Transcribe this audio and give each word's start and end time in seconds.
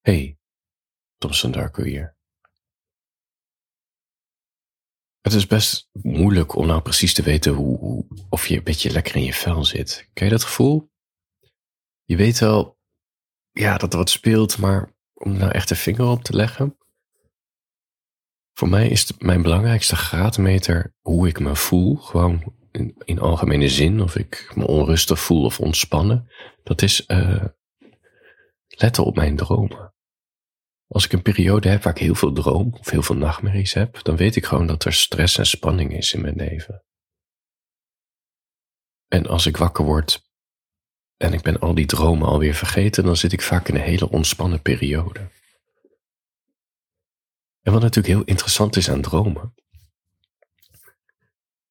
Hey, 0.00 0.38
Thompson 1.18 1.50
Darko 1.50 1.82
hier. 1.82 2.16
Het 5.20 5.32
is 5.32 5.46
best 5.46 5.88
moeilijk 5.92 6.54
om 6.54 6.66
nou 6.66 6.82
precies 6.82 7.14
te 7.14 7.22
weten 7.22 7.52
hoe, 7.52 8.06
of 8.28 8.46
je 8.46 8.56
een 8.56 8.64
beetje 8.64 8.90
lekker 8.90 9.16
in 9.16 9.24
je 9.24 9.34
vel 9.34 9.64
zit. 9.64 10.08
Ken 10.12 10.24
je 10.24 10.32
dat 10.32 10.44
gevoel? 10.44 10.90
Je 12.04 12.16
weet 12.16 12.38
wel, 12.38 12.78
ja, 13.50 13.76
dat 13.76 13.92
er 13.92 13.98
wat 13.98 14.10
speelt, 14.10 14.58
maar 14.58 14.94
om 15.14 15.36
nou 15.36 15.50
echt 15.50 15.68
de 15.68 15.76
vinger 15.76 16.06
op 16.06 16.22
te 16.22 16.36
leggen. 16.36 16.78
Voor 18.52 18.68
mij 18.68 18.88
is 18.88 19.12
mijn 19.18 19.42
belangrijkste 19.42 19.96
graadmeter 19.96 20.94
hoe 21.00 21.28
ik 21.28 21.40
me 21.40 21.56
voel. 21.56 21.96
Gewoon 21.96 22.54
in, 23.04 23.18
algemene 23.18 23.68
zin, 23.68 24.02
of 24.02 24.16
ik 24.16 24.52
me 24.54 24.66
onrustig 24.66 25.20
voel 25.20 25.44
of 25.44 25.60
ontspannen. 25.60 26.30
Dat 26.62 26.82
is 26.82 27.04
uh, 27.06 27.44
letten 28.66 29.04
op 29.04 29.16
mijn 29.16 29.36
dromen. 29.36 29.89
Als 30.92 31.04
ik 31.04 31.12
een 31.12 31.22
periode 31.22 31.68
heb 31.68 31.82
waar 31.82 31.92
ik 31.92 32.02
heel 32.02 32.14
veel 32.14 32.32
droom 32.32 32.74
of 32.74 32.90
heel 32.90 33.02
veel 33.02 33.16
nachtmerries 33.16 33.72
heb, 33.72 34.02
dan 34.02 34.16
weet 34.16 34.36
ik 34.36 34.44
gewoon 34.44 34.66
dat 34.66 34.84
er 34.84 34.92
stress 34.92 35.38
en 35.38 35.46
spanning 35.46 35.96
is 35.96 36.12
in 36.12 36.20
mijn 36.20 36.36
leven. 36.36 36.84
En 39.08 39.26
als 39.26 39.46
ik 39.46 39.56
wakker 39.56 39.84
word 39.84 40.28
en 41.16 41.32
ik 41.32 41.42
ben 41.42 41.58
al 41.58 41.74
die 41.74 41.86
dromen 41.86 42.28
alweer 42.28 42.54
vergeten, 42.54 43.04
dan 43.04 43.16
zit 43.16 43.32
ik 43.32 43.42
vaak 43.42 43.68
in 43.68 43.74
een 43.74 43.80
hele 43.80 44.10
ontspannen 44.10 44.62
periode. 44.62 45.30
En 47.60 47.72
wat 47.72 47.82
natuurlijk 47.82 48.14
heel 48.14 48.24
interessant 48.24 48.76
is 48.76 48.90
aan 48.90 49.02
dromen, 49.02 49.54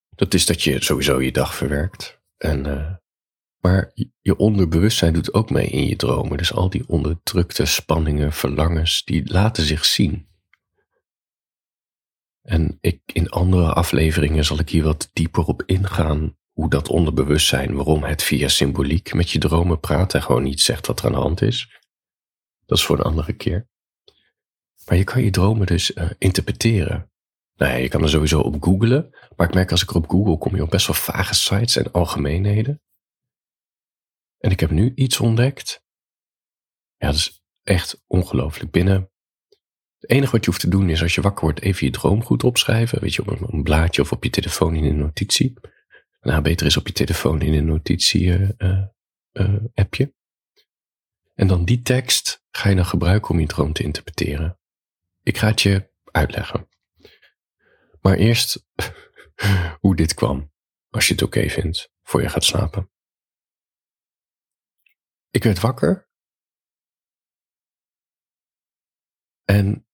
dat 0.10 0.34
is 0.34 0.46
dat 0.46 0.64
je 0.64 0.84
sowieso 0.84 1.22
je 1.22 1.32
dag 1.32 1.56
verwerkt. 1.56 2.20
En 2.38 2.68
uh, 2.68 2.96
maar 3.60 3.92
je 4.22 4.38
onderbewustzijn 4.38 5.14
doet 5.14 5.34
ook 5.34 5.50
mee 5.50 5.68
in 5.68 5.88
je 5.88 5.96
dromen. 5.96 6.38
Dus 6.38 6.54
al 6.54 6.70
die 6.70 6.84
onderdrukte 6.88 7.66
spanningen, 7.66 8.34
verlangens, 8.34 9.04
die 9.04 9.32
laten 9.32 9.64
zich 9.64 9.86
zien. 9.86 10.28
En 12.42 12.78
ik, 12.82 13.02
in 13.06 13.30
andere 13.30 13.74
afleveringen 13.74 14.46
zal 14.46 14.60
ik 14.60 14.70
hier 14.70 14.84
wat 14.84 15.10
dieper 15.14 15.46
op 15.46 15.64
ingaan. 15.66 16.38
Hoe 16.52 16.70
dat 16.70 16.88
onderbewustzijn, 16.88 17.76
waarom 17.76 18.04
het 18.04 18.24
via 18.24 18.48
symboliek 18.48 19.14
met 19.14 19.32
je 19.32 19.40
dromen 19.40 19.80
praat 19.80 20.14
en 20.14 20.22
gewoon 20.22 20.44
niet 20.44 20.62
zegt 20.62 20.88
wat 20.88 21.00
er 21.00 21.06
aan 21.06 21.12
de 21.12 21.18
hand 21.18 21.42
is. 21.42 21.80
Dat 22.66 22.78
is 22.78 22.84
voor 22.84 22.98
een 22.98 23.04
andere 23.04 23.34
keer. 23.34 23.68
Maar 24.86 24.98
je 24.98 25.04
kan 25.04 25.24
je 25.24 25.30
dromen 25.30 25.68
dus 25.68 25.92
uh, 25.96 26.10
interpreteren. 26.18 27.12
Nou 27.56 27.72
ja, 27.72 27.78
je 27.78 27.88
kan 27.88 28.04
er 28.04 28.10
sowieso 28.10 28.40
op 28.40 28.64
googlen. 28.64 29.10
Maar 29.36 29.48
ik 29.48 29.54
merk 29.54 29.72
als 29.72 29.84
ik 29.84 29.90
er 29.90 29.96
op 29.96 30.10
google 30.10 30.38
kom 30.38 30.56
je 30.56 30.62
op 30.62 30.70
best 30.70 30.88
wel 30.88 30.96
vage 30.96 31.34
sites 31.34 31.76
en 31.76 31.92
algemeenheden. 31.92 32.82
En 34.40 34.52
ik 34.52 34.60
heb 34.60 34.70
nu 34.70 34.92
iets 34.96 35.20
ontdekt. 35.20 35.84
Ja, 36.98 37.08
dat 37.08 37.16
is 37.16 37.44
echt 37.64 38.04
ongelooflijk. 38.08 38.72
Binnen. 38.72 39.12
Het 40.00 40.10
enige 40.10 40.32
wat 40.32 40.44
je 40.44 40.50
hoeft 40.50 40.62
te 40.62 40.70
doen 40.70 40.90
is 40.90 41.02
als 41.02 41.16
je 41.16 41.22
wakker 41.22 41.44
wordt 41.44 41.62
even 41.62 41.86
je 41.86 41.92
droom 41.92 42.24
goed 42.24 42.44
opschrijven. 42.44 43.02
Weet 43.02 43.14
je, 43.14 43.22
op 43.22 43.52
een, 43.52 43.64
blaadje 43.64 44.02
of 44.02 44.12
op 44.12 44.24
je 44.24 44.30
telefoon 44.30 44.76
in 44.76 44.84
een 44.84 44.98
notitie. 44.98 45.54
Nou, 46.22 46.42
beter 46.42 46.66
is 46.66 46.78
op 46.78 46.88
je 46.88 46.94
telefoon 46.94 47.42
in 47.42 47.54
een 47.54 47.66
notitie-appje. 47.66 48.84
Uh, 49.34 50.00
uh, 50.00 50.08
en 51.40 51.48
dan 51.48 51.66
die 51.66 51.82
tekst 51.82 52.44
ga 52.52 52.70
je 52.70 52.76
dan 52.76 52.86
gebruiken 52.86 53.30
om 53.30 53.40
je 53.40 53.48
droom 53.48 53.74
te 53.74 53.84
interpreteren. 53.84 54.60
Ik 55.24 55.38
ga 55.38 55.48
het 55.48 55.62
je 55.62 55.92
uitleggen. 56.04 56.70
Maar 58.02 58.16
eerst 58.16 58.66
hoe 59.82 59.96
dit 59.96 60.14
kwam, 60.14 60.52
als 60.90 61.08
je 61.08 61.14
het 61.14 61.22
oké 61.22 61.50
vindt, 61.50 61.92
voor 62.04 62.22
je 62.22 62.30
gaat 62.30 62.44
slapen. 62.44 62.92
Ik 65.30 65.44
werd 65.44 65.60
wakker. 65.60 66.10
En 69.44 69.88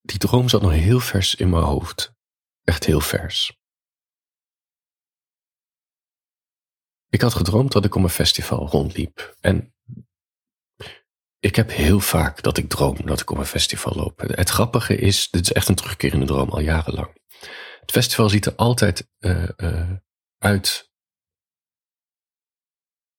die 0.00 0.18
droom 0.18 0.48
zat 0.48 0.62
nog 0.62 0.72
heel 0.72 1.00
vers 1.00 1.34
in 1.34 1.50
mijn 1.50 1.62
hoofd. 1.62 2.14
Echt 2.62 2.84
heel 2.84 3.00
vers. 3.00 3.58
Ik 7.08 7.20
had 7.20 7.34
gedroomd 7.34 7.72
dat 7.72 7.84
ik 7.84 7.94
om 7.94 8.04
een 8.04 8.10
festival 8.10 8.68
rondliep. 8.68 9.36
En 9.40 9.74
ik 11.38 11.56
heb 11.56 11.70
heel 11.70 12.00
vaak 12.00 12.42
dat 12.42 12.56
ik 12.56 12.68
droom 12.68 13.06
dat 13.06 13.20
ik 13.20 13.30
om 13.30 13.38
een 13.38 13.46
festival 13.46 13.94
loop. 13.94 14.20
Het 14.20 14.48
grappige 14.48 14.96
is, 14.96 15.30
dit 15.30 15.42
is 15.42 15.52
echt 15.52 15.68
een 15.68 15.74
terugkerende 15.74 16.26
droom 16.26 16.48
al 16.48 16.60
jarenlang. 16.60 17.18
Het 17.80 17.90
festival 17.90 18.28
ziet 18.28 18.46
er 18.46 18.54
altijd 18.54 19.08
uh, 19.18 19.48
uh, 19.56 19.92
uit 20.38 20.89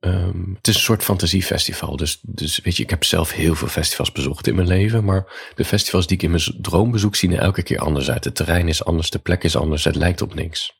Um, 0.06 0.53
het 0.57 0.67
is 0.67 0.75
een 0.75 0.81
soort 0.81 1.03
fantasiefestival. 1.03 1.95
Dus, 1.95 2.19
dus 2.22 2.59
weet 2.63 2.78
je, 2.78 2.84
ik 2.84 2.89
heb 2.89 3.03
zelf 3.03 3.31
heel 3.31 3.56
veel 3.56 3.67
festivals 3.67 4.12
bezocht 4.12 4.47
in 4.47 4.56
mijn 4.56 4.67
leven. 4.67 5.03
Maar 5.03 5.51
de 5.56 5.66
festivals 5.66 6.07
die 6.07 6.17
ik 6.17 6.23
in 6.23 6.31
mijn 6.31 6.44
droom 6.62 6.91
bezoek 6.91 7.16
zien 7.16 7.31
er 7.31 7.39
elke 7.39 7.63
keer 7.63 7.79
anders 7.79 8.12
uit. 8.12 8.23
Het 8.23 8.35
terrein 8.35 8.67
is 8.67 8.84
anders, 8.84 9.09
de 9.09 9.19
plek 9.19 9.44
is 9.44 9.56
anders, 9.56 9.84
het 9.84 9.95
lijkt 9.95 10.22
op 10.22 10.34
niks. 10.34 10.79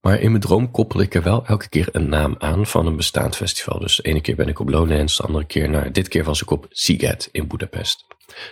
Maar 0.00 0.20
in 0.20 0.30
mijn 0.30 0.42
droom 0.42 0.70
koppel 0.70 1.00
ik 1.00 1.14
er 1.14 1.22
wel 1.22 1.46
elke 1.46 1.68
keer 1.68 1.88
een 1.92 2.08
naam 2.08 2.34
aan 2.38 2.66
van 2.66 2.86
een 2.86 2.96
bestaand 2.96 3.36
festival. 3.36 3.78
Dus 3.78 3.96
de 3.96 4.02
ene 4.02 4.20
keer 4.20 4.36
ben 4.36 4.48
ik 4.48 4.58
op 4.58 4.68
Lowlands, 4.68 5.16
de 5.16 5.22
andere 5.22 5.44
keer, 5.44 5.68
nou, 5.68 5.90
dit 5.90 6.08
keer 6.08 6.24
was 6.24 6.42
ik 6.42 6.50
op 6.50 6.66
Siget 6.70 7.28
in 7.32 7.48
Budapest. 7.48 8.04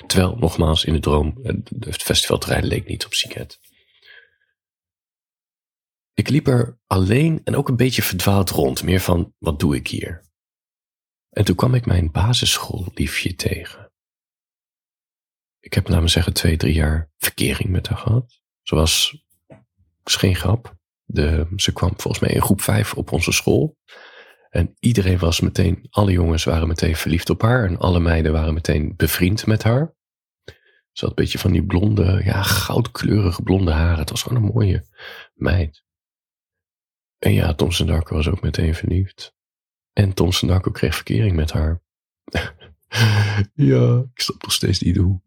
Terwijl, 0.06 0.36
nogmaals, 0.38 0.84
in 0.84 0.92
de 0.92 1.00
droom, 1.00 1.38
het 1.78 2.02
festivalterrein 2.02 2.64
leek 2.64 2.86
niet 2.86 3.04
op 3.04 3.14
Siget. 3.14 3.58
Ik 6.20 6.28
liep 6.28 6.46
er 6.46 6.78
alleen 6.86 7.40
en 7.44 7.56
ook 7.56 7.68
een 7.68 7.76
beetje 7.76 8.02
verdwaald 8.02 8.50
rond, 8.50 8.82
meer 8.82 9.00
van 9.00 9.34
wat 9.38 9.60
doe 9.60 9.76
ik 9.76 9.88
hier? 9.88 10.24
En 11.30 11.44
toen 11.44 11.56
kwam 11.56 11.74
ik 11.74 11.86
mijn 11.86 12.10
basisschoolliefje 12.10 13.34
tegen. 13.34 13.92
Ik 15.60 15.74
heb, 15.74 15.88
laten 15.88 16.02
we 16.04 16.10
zeggen, 16.10 16.32
twee, 16.32 16.56
drie 16.56 16.74
jaar 16.74 17.10
verkering 17.16 17.70
met 17.70 17.88
haar 17.88 17.98
gehad. 17.98 18.40
Ze 18.62 18.74
was, 18.74 19.24
is 20.04 20.16
geen 20.16 20.36
grap, 20.36 20.76
de, 21.04 21.46
ze 21.56 21.72
kwam 21.72 21.92
volgens 21.96 22.18
mij 22.22 22.32
in 22.34 22.42
groep 22.42 22.60
vijf 22.60 22.94
op 22.94 23.12
onze 23.12 23.32
school. 23.32 23.76
En 24.50 24.76
iedereen 24.78 25.18
was 25.18 25.40
meteen, 25.40 25.86
alle 25.90 26.12
jongens 26.12 26.44
waren 26.44 26.68
meteen 26.68 26.96
verliefd 26.96 27.30
op 27.30 27.42
haar 27.42 27.64
en 27.64 27.78
alle 27.78 28.00
meiden 28.00 28.32
waren 28.32 28.54
meteen 28.54 28.94
bevriend 28.96 29.46
met 29.46 29.62
haar. 29.62 29.94
Ze 30.92 31.04
had 31.04 31.08
een 31.08 31.24
beetje 31.24 31.38
van 31.38 31.52
die 31.52 31.64
blonde, 31.64 32.20
ja, 32.24 32.42
goudkleurige 32.42 33.42
blonde 33.42 33.72
haren. 33.72 33.98
Het 33.98 34.10
was 34.10 34.22
gewoon 34.22 34.42
een 34.42 34.52
mooie 34.52 34.84
meid. 35.34 35.88
En 37.20 37.32
ja, 37.32 37.54
Thompson 37.54 37.86
Darko 37.86 38.14
was 38.14 38.28
ook 38.28 38.42
meteen 38.42 38.74
verliefd. 38.74 39.34
En 39.92 40.14
Thompson 40.14 40.48
Darko 40.48 40.70
kreeg 40.70 40.94
verkering 40.94 41.36
met 41.36 41.52
haar. 41.52 41.82
ja, 43.54 44.04
ik 44.14 44.20
snap 44.20 44.42
nog 44.42 44.52
steeds 44.52 44.80
niet 44.80 44.96
hoe. 44.96 45.20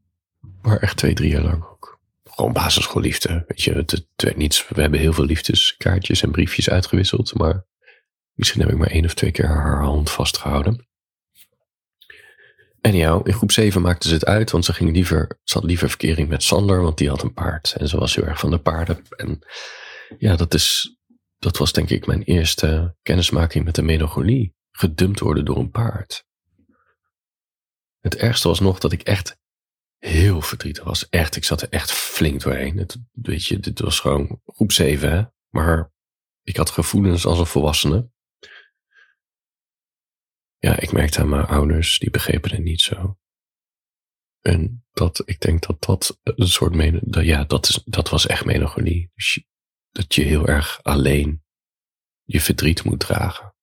Maar 0.61 0.77
echt 0.77 0.97
twee, 0.97 1.13
drie 1.13 1.31
jaar 1.31 1.41
lang 1.41 1.63
ook. 1.63 1.99
Gewoon 2.23 2.53
basisschoolliefde. 2.53 3.43
Weet 3.47 3.61
je, 3.61 3.73
het, 3.73 3.91
het 3.91 4.07
werd 4.15 4.37
niets. 4.37 4.67
We 4.67 4.81
hebben 4.81 4.99
heel 4.99 5.13
veel 5.13 5.25
liefdeskaartjes 5.25 6.21
en 6.21 6.31
briefjes 6.31 6.69
uitgewisseld. 6.69 7.33
Maar 7.33 7.65
misschien 8.33 8.61
heb 8.61 8.69
ik 8.69 8.77
maar 8.77 8.91
één 8.91 9.05
of 9.05 9.13
twee 9.13 9.31
keer 9.31 9.47
haar 9.47 9.81
hand 9.81 10.11
vastgehouden. 10.11 10.87
En 12.81 12.95
ja, 12.95 13.21
in 13.23 13.33
groep 13.33 13.51
7 13.51 13.81
maakte 13.81 14.07
ze 14.07 14.13
het 14.13 14.25
uit, 14.25 14.51
want 14.51 14.65
ze 14.65 14.73
ging 14.73 14.91
liever, 14.91 15.39
ze 15.43 15.53
had 15.53 15.63
liever 15.63 15.89
verkering 15.89 16.29
met 16.29 16.43
Sander, 16.43 16.81
want 16.81 16.97
die 16.97 17.09
had 17.09 17.21
een 17.21 17.33
paard. 17.33 17.75
En 17.77 17.87
ze 17.87 17.97
was 17.97 18.15
heel 18.15 18.25
erg 18.25 18.39
van 18.39 18.49
de 18.49 18.59
paarden. 18.59 19.01
En 19.15 19.39
ja, 20.17 20.35
dat 20.35 20.53
is 20.53 20.97
dat 21.43 21.57
was 21.57 21.71
denk 21.71 21.89
ik 21.89 22.05
mijn 22.05 22.23
eerste 22.23 22.95
kennismaking 23.01 23.65
met 23.65 23.75
de 23.75 23.81
melancholie. 23.81 24.55
Gedumpt 24.71 25.19
worden 25.19 25.45
door 25.45 25.57
een 25.57 25.71
paard. 25.71 26.25
Het 27.99 28.15
ergste 28.15 28.47
was 28.47 28.59
nog 28.59 28.79
dat 28.79 28.91
ik 28.91 29.01
echt 29.01 29.37
heel 29.97 30.41
verdrietig 30.41 30.83
was. 30.83 31.09
Echt, 31.09 31.35
ik 31.35 31.43
zat 31.43 31.61
er 31.61 31.69
echt 31.69 31.91
flink 31.91 32.41
doorheen. 32.41 32.77
Het, 32.77 32.97
weet 33.11 33.45
je, 33.45 33.59
dit 33.59 33.79
was 33.79 33.99
gewoon 33.99 34.41
groep 34.45 34.71
7, 34.71 35.11
hè. 35.11 35.23
Maar 35.49 35.91
ik 36.41 36.57
had 36.57 36.69
gevoelens 36.69 37.25
als 37.25 37.39
een 37.39 37.45
volwassene. 37.45 38.09
Ja, 40.57 40.79
ik 40.79 40.91
merkte 40.91 41.19
aan 41.19 41.29
mijn 41.29 41.45
ouders, 41.45 41.99
die 41.99 42.09
begrepen 42.09 42.51
het 42.51 42.63
niet 42.63 42.81
zo. 42.81 43.17
En 44.41 44.85
dat, 44.91 45.21
ik 45.25 45.39
denk 45.39 45.67
dat 45.67 45.83
dat 45.83 46.19
een 46.23 46.47
soort, 46.47 47.01
dat, 47.13 47.25
ja, 47.25 47.43
dat, 47.43 47.69
is, 47.69 47.81
dat 47.85 48.09
was 48.09 48.25
echt 48.25 48.45
melancholie. 48.45 49.11
Dus 49.15 49.45
dat 49.93 50.15
je 50.15 50.23
heel 50.23 50.47
erg 50.47 50.83
alleen 50.83 51.42
je 52.23 52.41
verdriet 52.41 52.83
moet 52.83 52.99
dragen. 52.99 53.55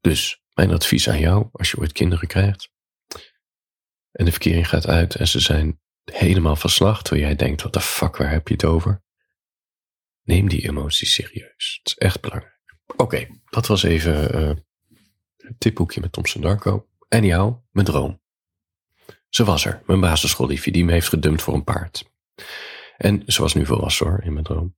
Dus 0.00 0.42
mijn 0.54 0.70
advies 0.70 1.08
aan 1.08 1.18
jou, 1.18 1.48
als 1.52 1.70
je 1.70 1.78
ooit 1.78 1.92
kinderen 1.92 2.28
krijgt 2.28 2.74
en 4.16 4.24
de 4.24 4.30
verkering 4.30 4.68
gaat 4.68 4.86
uit 4.86 5.14
en 5.14 5.28
ze 5.28 5.40
zijn 5.40 5.80
helemaal 6.04 6.56
van 6.56 6.70
slag, 6.70 7.02
terwijl 7.02 7.26
jij 7.26 7.36
denkt, 7.36 7.62
wat 7.62 7.72
de 7.72 7.80
fuck, 7.80 8.16
waar 8.16 8.30
heb 8.30 8.48
je 8.48 8.54
het 8.54 8.64
over? 8.64 9.02
Neem 10.22 10.48
die 10.48 10.68
emoties 10.68 11.14
serieus. 11.14 11.80
Het 11.82 11.86
is 11.86 11.94
echt 11.94 12.20
belangrijk. 12.20 12.54
Oké, 12.96 13.26
dat 13.44 13.66
was 13.66 13.82
even 13.82 14.42
uh, 14.42 14.54
het 15.36 15.60
tipboekje 15.60 16.00
met 16.00 16.12
Thompson 16.12 16.42
Darko. 16.42 16.88
En 17.08 17.24
jou, 17.24 17.56
mijn 17.70 17.86
droom. 17.86 18.20
Ze 19.28 19.44
was 19.44 19.64
er, 19.64 19.82
mijn 19.86 20.00
basisschoolliefje, 20.00 20.72
die 20.72 20.84
me 20.84 20.92
heeft 20.92 21.08
gedumpt 21.08 21.42
voor 21.42 21.54
een 21.54 21.64
paard. 21.64 22.10
En 22.96 23.22
ze 23.26 23.42
was 23.42 23.54
nu 23.54 23.66
volwassen 23.66 24.06
hoor, 24.06 24.22
in 24.22 24.32
mijn 24.32 24.44
droom. 24.44 24.76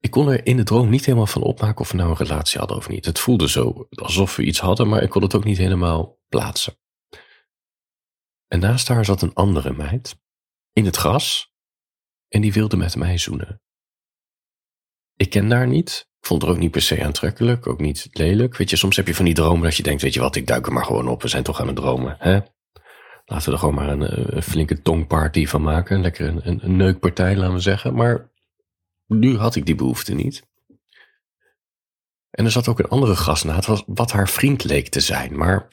Ik 0.00 0.10
kon 0.10 0.28
er 0.28 0.46
in 0.46 0.56
de 0.56 0.62
droom 0.62 0.88
niet 0.88 1.04
helemaal 1.04 1.26
van 1.26 1.42
opmaken 1.42 1.80
of 1.80 1.90
we 1.90 1.96
nou 1.96 2.10
een 2.10 2.16
relatie 2.16 2.58
hadden 2.58 2.76
of 2.76 2.88
niet. 2.88 3.04
Het 3.04 3.18
voelde 3.18 3.48
zo 3.48 3.88
alsof 3.90 4.36
we 4.36 4.42
iets 4.42 4.60
hadden, 4.60 4.88
maar 4.88 5.02
ik 5.02 5.10
kon 5.10 5.22
het 5.22 5.34
ook 5.34 5.44
niet 5.44 5.58
helemaal 5.58 6.18
plaatsen. 6.28 6.78
En 8.48 8.60
naast 8.60 8.88
haar 8.88 9.04
zat 9.04 9.22
een 9.22 9.34
andere 9.34 9.72
meid 9.72 10.20
in 10.72 10.84
het 10.84 10.96
gras 10.96 11.52
en 12.28 12.40
die 12.40 12.52
wilde 12.52 12.76
met 12.76 12.96
mij 12.96 13.18
zoenen. 13.18 13.62
Ik 15.16 15.30
ken 15.30 15.50
haar 15.50 15.66
niet. 15.66 16.08
Ik 16.20 16.26
vond 16.26 16.42
haar 16.42 16.50
ook 16.50 16.58
niet 16.58 16.70
per 16.70 16.82
se 16.82 17.04
aantrekkelijk, 17.04 17.66
ook 17.66 17.80
niet 17.80 18.08
lelijk. 18.12 18.56
Weet 18.56 18.70
je, 18.70 18.76
soms 18.76 18.96
heb 18.96 19.06
je 19.06 19.14
van 19.14 19.24
die 19.24 19.34
dromen 19.34 19.62
dat 19.62 19.76
je 19.76 19.82
denkt, 19.82 20.02
weet 20.02 20.14
je 20.14 20.20
wat, 20.20 20.36
ik 20.36 20.46
duik 20.46 20.66
er 20.66 20.72
maar 20.72 20.84
gewoon 20.84 21.08
op. 21.08 21.22
We 21.22 21.28
zijn 21.28 21.42
toch 21.42 21.60
aan 21.60 21.66
het 21.66 21.76
dromen, 21.76 22.16
hè? 22.18 22.40
Laten 23.24 23.46
we 23.46 23.52
er 23.52 23.58
gewoon 23.58 23.74
maar 23.74 23.88
een, 23.88 24.36
een 24.36 24.42
flinke 24.42 24.82
tongparty 24.82 25.46
van 25.46 25.62
maken. 25.62 26.00
Lekker 26.00 26.28
een, 26.28 26.48
een, 26.48 26.64
een 26.64 26.76
neukpartij, 26.76 27.36
laten 27.36 27.54
we 27.54 27.60
zeggen. 27.60 27.94
Maar 27.94 28.30
nu 29.08 29.36
had 29.36 29.54
ik 29.54 29.66
die 29.66 29.74
behoefte 29.74 30.14
niet. 30.14 30.46
En 32.30 32.44
er 32.44 32.50
zat 32.50 32.68
ook 32.68 32.78
een 32.78 32.88
andere 32.88 33.16
gast 33.16 33.44
naast, 33.44 33.84
wat 33.86 34.12
haar 34.12 34.28
vriend 34.28 34.64
leek 34.64 34.88
te 34.88 35.00
zijn. 35.00 35.36
Maar 35.36 35.68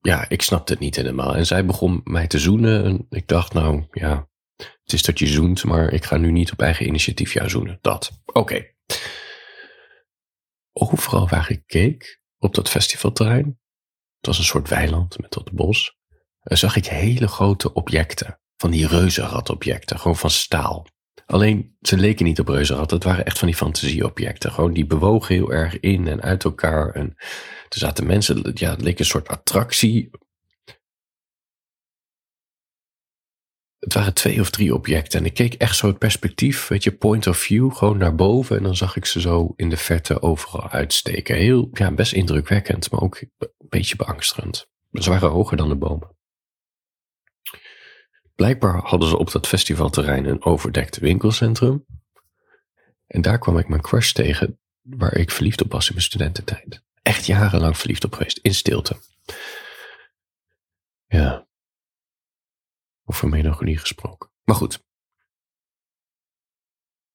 ja, 0.00 0.28
ik 0.28 0.42
snapte 0.42 0.72
het 0.72 0.80
niet 0.80 0.96
helemaal. 0.96 1.34
En 1.34 1.46
zij 1.46 1.66
begon 1.66 2.00
mij 2.04 2.26
te 2.26 2.38
zoenen. 2.38 2.84
En 2.84 3.06
ik 3.10 3.28
dacht, 3.28 3.52
nou 3.52 3.84
ja, 3.90 4.28
het 4.56 4.92
is 4.92 5.02
dat 5.02 5.18
je 5.18 5.26
zoent, 5.26 5.64
maar 5.64 5.92
ik 5.92 6.04
ga 6.04 6.16
nu 6.16 6.30
niet 6.30 6.52
op 6.52 6.60
eigen 6.60 6.86
initiatief 6.86 7.32
jou 7.32 7.48
zoenen. 7.48 7.78
Dat. 7.80 8.20
Oké. 8.32 8.74
Overal 10.72 11.28
waar 11.28 11.50
ik 11.50 11.62
keek, 11.66 12.20
op 12.38 12.54
dat 12.54 12.68
festivalterrein, 12.68 13.60
het 14.16 14.26
was 14.26 14.38
een 14.38 14.44
soort 14.44 14.68
weiland 14.68 15.18
met 15.18 15.32
dat 15.32 15.52
bos, 15.52 15.96
eh, 16.40 16.56
zag 16.56 16.76
ik 16.76 16.86
hele 16.86 17.28
grote 17.28 17.72
objecten. 17.72 18.40
Van 18.56 18.70
die 18.70 18.86
reuzenradobjecten, 18.86 19.98
gewoon 19.98 20.16
van 20.16 20.30
staal. 20.30 20.86
Alleen, 21.30 21.76
ze 21.80 21.96
leken 21.96 22.24
niet 22.24 22.40
op 22.40 22.48
reuzenrad, 22.48 22.90
het 22.90 23.04
waren 23.04 23.24
echt 23.24 23.38
van 23.38 23.48
die 23.48 23.56
fantasieobjecten. 23.56 24.52
Gewoon, 24.52 24.72
die 24.72 24.86
bewogen 24.86 25.34
heel 25.34 25.52
erg 25.52 25.80
in 25.80 26.06
en 26.06 26.22
uit 26.22 26.44
elkaar. 26.44 26.90
En 26.90 27.14
er 27.68 27.78
zaten 27.78 28.06
mensen, 28.06 28.50
ja, 28.54 28.70
het 28.70 28.82
leek 28.82 28.98
een 28.98 29.04
soort 29.04 29.28
attractie. 29.28 30.10
Het 33.78 33.94
waren 33.94 34.14
twee 34.14 34.40
of 34.40 34.50
drie 34.50 34.74
objecten 34.74 35.20
en 35.20 35.26
ik 35.26 35.34
keek 35.34 35.54
echt 35.54 35.76
zo 35.76 35.86
het 35.86 35.98
perspectief, 35.98 36.68
weet 36.68 36.84
je, 36.84 36.92
point 36.92 37.26
of 37.26 37.38
view, 37.38 37.72
gewoon 37.74 37.98
naar 37.98 38.14
boven. 38.14 38.56
En 38.56 38.62
dan 38.62 38.76
zag 38.76 38.96
ik 38.96 39.04
ze 39.04 39.20
zo 39.20 39.52
in 39.56 39.68
de 39.68 39.76
verte 39.76 40.22
overal 40.22 40.70
uitsteken. 40.70 41.36
Heel, 41.36 41.68
ja, 41.72 41.92
best 41.92 42.12
indrukwekkend, 42.12 42.90
maar 42.90 43.00
ook 43.00 43.20
een 43.20 43.48
beetje 43.68 43.96
beangstigend. 43.96 44.66
Ze 44.92 45.10
waren 45.10 45.30
hoger 45.30 45.56
dan 45.56 45.68
de 45.68 45.76
bomen. 45.76 46.17
Blijkbaar 48.38 48.80
hadden 48.82 49.08
ze 49.08 49.18
op 49.18 49.30
dat 49.30 49.46
festivalterrein 49.46 50.24
een 50.24 50.44
overdekt 50.44 50.98
winkelcentrum. 50.98 51.86
En 53.06 53.22
daar 53.22 53.38
kwam 53.38 53.58
ik 53.58 53.68
mijn 53.68 53.80
crush 53.80 54.12
tegen, 54.12 54.60
waar 54.80 55.14
ik 55.14 55.30
verliefd 55.30 55.62
op 55.62 55.72
was 55.72 55.86
in 55.86 55.92
mijn 55.92 56.04
studententijd. 56.04 56.82
Echt 57.02 57.26
jarenlang 57.26 57.78
verliefd 57.78 58.04
op 58.04 58.12
geweest, 58.12 58.38
in 58.38 58.54
stilte. 58.54 58.96
Ja. 61.06 61.46
Over 63.04 63.28
melancholie 63.28 63.78
gesproken. 63.78 64.30
Maar 64.44 64.56
goed. 64.56 64.84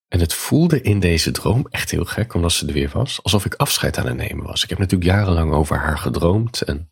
En 0.08 0.19
het 0.19 0.34
voelde 0.34 0.81
in 0.81 1.00
deze 1.00 1.31
droom 1.31 1.68
echt 1.69 1.92
heel 1.92 2.06
gek, 2.06 2.34
omdat 2.34 2.52
ze 2.52 2.68
er 2.68 2.74
weer 2.74 2.90
was. 2.90 3.24
Alsof 3.24 3.46
ik 3.46 3.54
afscheid 3.54 3.98
aan 3.98 4.08
het 4.08 4.18
nemen 4.18 4.46
was. 4.46 4.64
Ik 4.64 4.69
heb 4.69 4.78
natuurlijk 4.78 5.12
jarenlang 5.12 5.54
over 5.54 5.78
haar 5.78 5.98
gedroomd. 5.98 6.62
En 6.62 6.90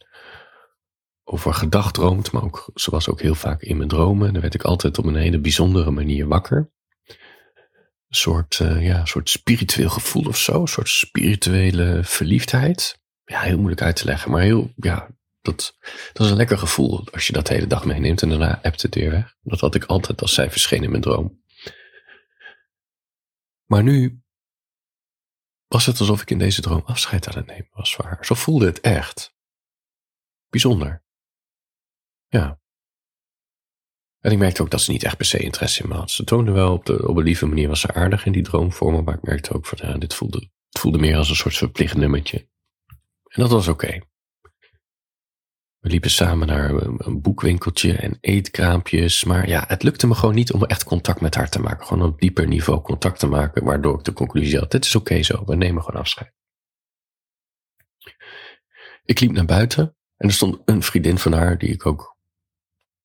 over 1.31 1.53
gedacht 1.53 1.93
droomt, 1.93 2.31
maar 2.31 2.43
ook, 2.43 2.69
ze 2.75 2.91
was 2.91 3.09
ook 3.09 3.21
heel 3.21 3.35
vaak 3.35 3.61
in 3.61 3.77
mijn 3.77 3.89
dromen. 3.89 4.27
En 4.27 4.33
dan 4.33 4.41
werd 4.41 4.53
ik 4.53 4.63
altijd 4.63 4.97
op 4.97 5.05
een 5.05 5.15
hele 5.15 5.39
bijzondere 5.39 5.91
manier 5.91 6.27
wakker. 6.27 6.71
Een 8.07 8.17
soort, 8.17 8.59
uh, 8.59 8.85
ja, 8.85 9.05
soort 9.05 9.29
spiritueel 9.29 9.89
gevoel 9.89 10.25
of 10.25 10.37
zo, 10.37 10.61
een 10.61 10.67
soort 10.67 10.89
spirituele 10.89 11.99
verliefdheid. 12.03 12.99
Ja, 13.23 13.39
heel 13.39 13.57
moeilijk 13.57 13.81
uit 13.81 13.95
te 13.95 14.05
leggen, 14.05 14.31
maar 14.31 14.41
heel, 14.41 14.73
ja, 14.75 15.09
dat, 15.41 15.77
dat 16.13 16.25
is 16.25 16.31
een 16.31 16.37
lekker 16.37 16.57
gevoel 16.57 17.07
als 17.11 17.27
je 17.27 17.33
dat 17.33 17.47
de 17.47 17.53
hele 17.53 17.67
dag 17.67 17.85
meeneemt 17.85 18.21
en 18.21 18.29
daarna 18.29 18.59
hebt 18.61 18.81
het 18.81 18.95
weer 18.95 19.11
weg. 19.11 19.35
Dat 19.41 19.59
had 19.59 19.75
ik 19.75 19.83
altijd 19.83 20.21
als 20.21 20.33
zij 20.33 20.51
verscheen 20.51 20.83
in 20.83 20.89
mijn 20.89 21.01
droom. 21.01 21.43
Maar 23.65 23.83
nu 23.83 24.21
was 25.67 25.85
het 25.85 25.99
alsof 25.99 26.21
ik 26.21 26.29
in 26.29 26.39
deze 26.39 26.61
droom 26.61 26.81
afscheid 26.85 27.27
aan 27.27 27.37
het 27.37 27.47
nemen 27.47 27.69
was 27.71 27.97
haar. 27.97 28.25
Zo 28.25 28.35
voelde 28.35 28.65
het 28.65 28.81
echt. 28.81 29.35
Bijzonder. 30.49 31.03
Ja. 32.31 32.59
En 34.19 34.31
ik 34.31 34.37
merkte 34.37 34.61
ook 34.61 34.71
dat 34.71 34.81
ze 34.81 34.91
niet 34.91 35.03
echt 35.03 35.17
per 35.17 35.25
se 35.25 35.37
interesse 35.37 35.83
in 35.83 35.89
me 35.89 35.95
had. 35.95 36.11
Ze 36.11 36.23
toonde 36.23 36.51
wel 36.51 36.73
op, 36.73 36.85
de, 36.85 37.07
op 37.07 37.17
een 37.17 37.23
lieve 37.23 37.45
manier, 37.45 37.67
was 37.67 37.79
ze 37.79 37.93
aardig 37.93 38.25
in 38.25 38.31
die 38.31 38.43
droomvormen, 38.43 39.03
maar 39.03 39.15
ik 39.15 39.21
merkte 39.21 39.53
ook 39.53 39.65
van, 39.65 39.77
ja, 39.81 39.97
dit 39.97 40.13
voelde, 40.13 40.49
het 40.69 40.79
voelde 40.79 40.97
meer 40.97 41.17
als 41.17 41.29
een 41.29 41.35
soort 41.35 41.57
verplicht 41.57 41.95
nummertje. 41.95 42.49
En 43.23 43.41
dat 43.41 43.49
was 43.49 43.67
oké. 43.67 43.99
We 45.79 45.89
liepen 45.89 46.09
samen 46.09 46.47
naar 46.47 46.69
een 46.69 47.21
boekwinkeltje 47.21 47.93
en 47.93 48.17
eetkraampjes, 48.19 49.23
maar 49.23 49.47
ja, 49.47 49.63
het 49.67 49.83
lukte 49.83 50.07
me 50.07 50.15
gewoon 50.15 50.35
niet 50.35 50.51
om 50.51 50.65
echt 50.65 50.83
contact 50.83 51.21
met 51.21 51.35
haar 51.35 51.49
te 51.49 51.61
maken. 51.61 51.87
Gewoon 51.87 52.07
op 52.07 52.19
dieper 52.19 52.47
niveau 52.47 52.81
contact 52.81 53.19
te 53.19 53.27
maken, 53.27 53.63
waardoor 53.63 53.97
ik 53.97 54.03
de 54.03 54.13
conclusie 54.13 54.59
had, 54.59 54.71
dit 54.71 54.85
is 54.85 54.95
oké 54.95 55.23
zo, 55.23 55.45
we 55.45 55.55
nemen 55.55 55.83
gewoon 55.83 56.01
afscheid. 56.01 56.33
Ik 59.03 59.19
liep 59.19 59.31
naar 59.31 59.45
buiten 59.45 59.95
en 60.17 60.27
er 60.27 60.33
stond 60.33 60.61
een 60.65 60.83
vriendin 60.83 61.17
van 61.17 61.33
haar, 61.33 61.57
die 61.57 61.69
ik 61.69 61.85
ook 61.85 62.11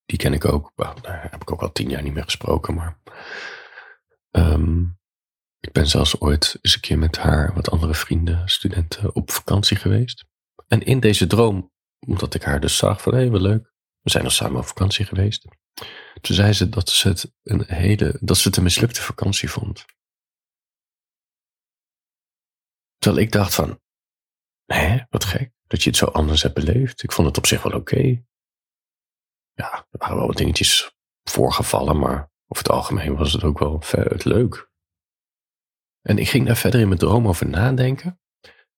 die 0.07 0.19
ken 0.19 0.33
ik 0.33 0.45
ook. 0.45 0.73
daar 0.77 1.29
heb 1.31 1.43
ik 1.43 1.53
ook 1.53 1.63
al 1.63 1.73
tien 1.73 1.89
jaar 1.89 2.03
niet 2.03 2.15
meer 2.15 2.25
gesproken. 2.25 2.75
Maar 2.75 2.99
um, 4.31 4.99
ik 5.61 5.73
ben 5.73 5.87
zelfs 5.87 6.21
ooit 6.21 6.59
eens 6.63 6.75
een 6.75 6.81
keer 6.81 6.99
met 6.99 7.17
haar, 7.17 7.55
wat 7.55 7.71
andere 7.71 7.95
vrienden, 7.95 8.49
studenten, 8.49 9.15
op 9.15 9.31
vakantie 9.31 9.77
geweest. 9.77 10.25
En 10.69 10.83
in 10.83 11.01
deze 11.01 11.27
droom, 11.27 11.73
omdat 12.07 12.35
ik 12.35 12.43
haar 12.43 12.61
dus 12.61 12.77
zag 12.77 13.03
van 13.03 13.15
hé, 13.15 13.21
hey, 13.21 13.31
wat 13.31 13.41
leuk. 13.41 13.75
We 14.01 14.11
zijn 14.11 14.25
al 14.25 14.31
samen 14.31 14.59
op 14.59 14.67
vakantie 14.67 15.05
geweest. 15.05 15.45
Toen 16.21 16.37
zei 16.37 16.53
ze 16.53 16.69
dat 16.69 16.91
ze 16.91 17.09
het 17.09 17.33
een 17.43 17.65
hele, 17.67 18.19
dat 18.21 18.37
ze 18.37 18.63
mislukte 18.63 19.03
vakantie 19.03 19.51
vond. 19.51 19.85
Terwijl 22.99 23.25
ik 23.25 23.33
dacht 23.33 23.55
van, 23.55 23.81
hè, 24.65 24.99
wat 25.11 25.25
gek, 25.25 25.53
dat 25.67 25.83
je 25.83 25.91
het 25.91 25.99
zo 25.99 26.07
anders 26.07 26.43
hebt 26.43 26.55
beleefd. 26.55 27.03
Ik 27.03 27.13
vond 27.13 27.29
het 27.29 27.37
op 27.37 27.47
zich 27.47 27.63
wel 27.63 27.73
oké 27.73 28.26
ja, 29.57 29.87
er 29.91 29.99
waren 29.99 30.17
wel 30.17 30.27
wat 30.27 30.37
dingetjes 30.37 30.97
voorgevallen, 31.23 31.99
maar 31.99 32.31
over 32.47 32.65
het 32.65 32.73
algemeen 32.73 33.17
was 33.17 33.33
het 33.33 33.43
ook 33.45 33.59
wel 33.59 33.83
leuk. 34.23 34.71
En 36.03 36.19
ik 36.19 36.29
ging 36.29 36.47
daar 36.47 36.57
verder 36.57 36.81
in 36.81 36.89
mijn 36.89 37.01
droom 37.01 37.29
over 37.29 37.49
nadenken, 37.49 38.21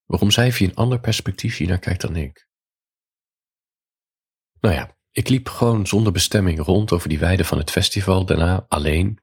waarom 0.04 0.30
zij 0.30 0.52
via 0.52 0.68
een 0.68 0.74
ander 0.74 1.00
perspectief 1.00 1.56
hier 1.56 1.68
naar 1.68 1.78
kijkt 1.78 2.00
dan 2.00 2.16
ik. 2.16 2.48
Nou 4.60 4.74
ja, 4.74 4.96
ik 5.10 5.28
liep 5.28 5.48
gewoon 5.48 5.86
zonder 5.86 6.12
bestemming 6.12 6.60
rond 6.60 6.92
over 6.92 7.08
die 7.08 7.18
weide 7.18 7.44
van 7.44 7.58
het 7.58 7.70
festival, 7.70 8.26
daarna 8.26 8.66
alleen. 8.68 9.22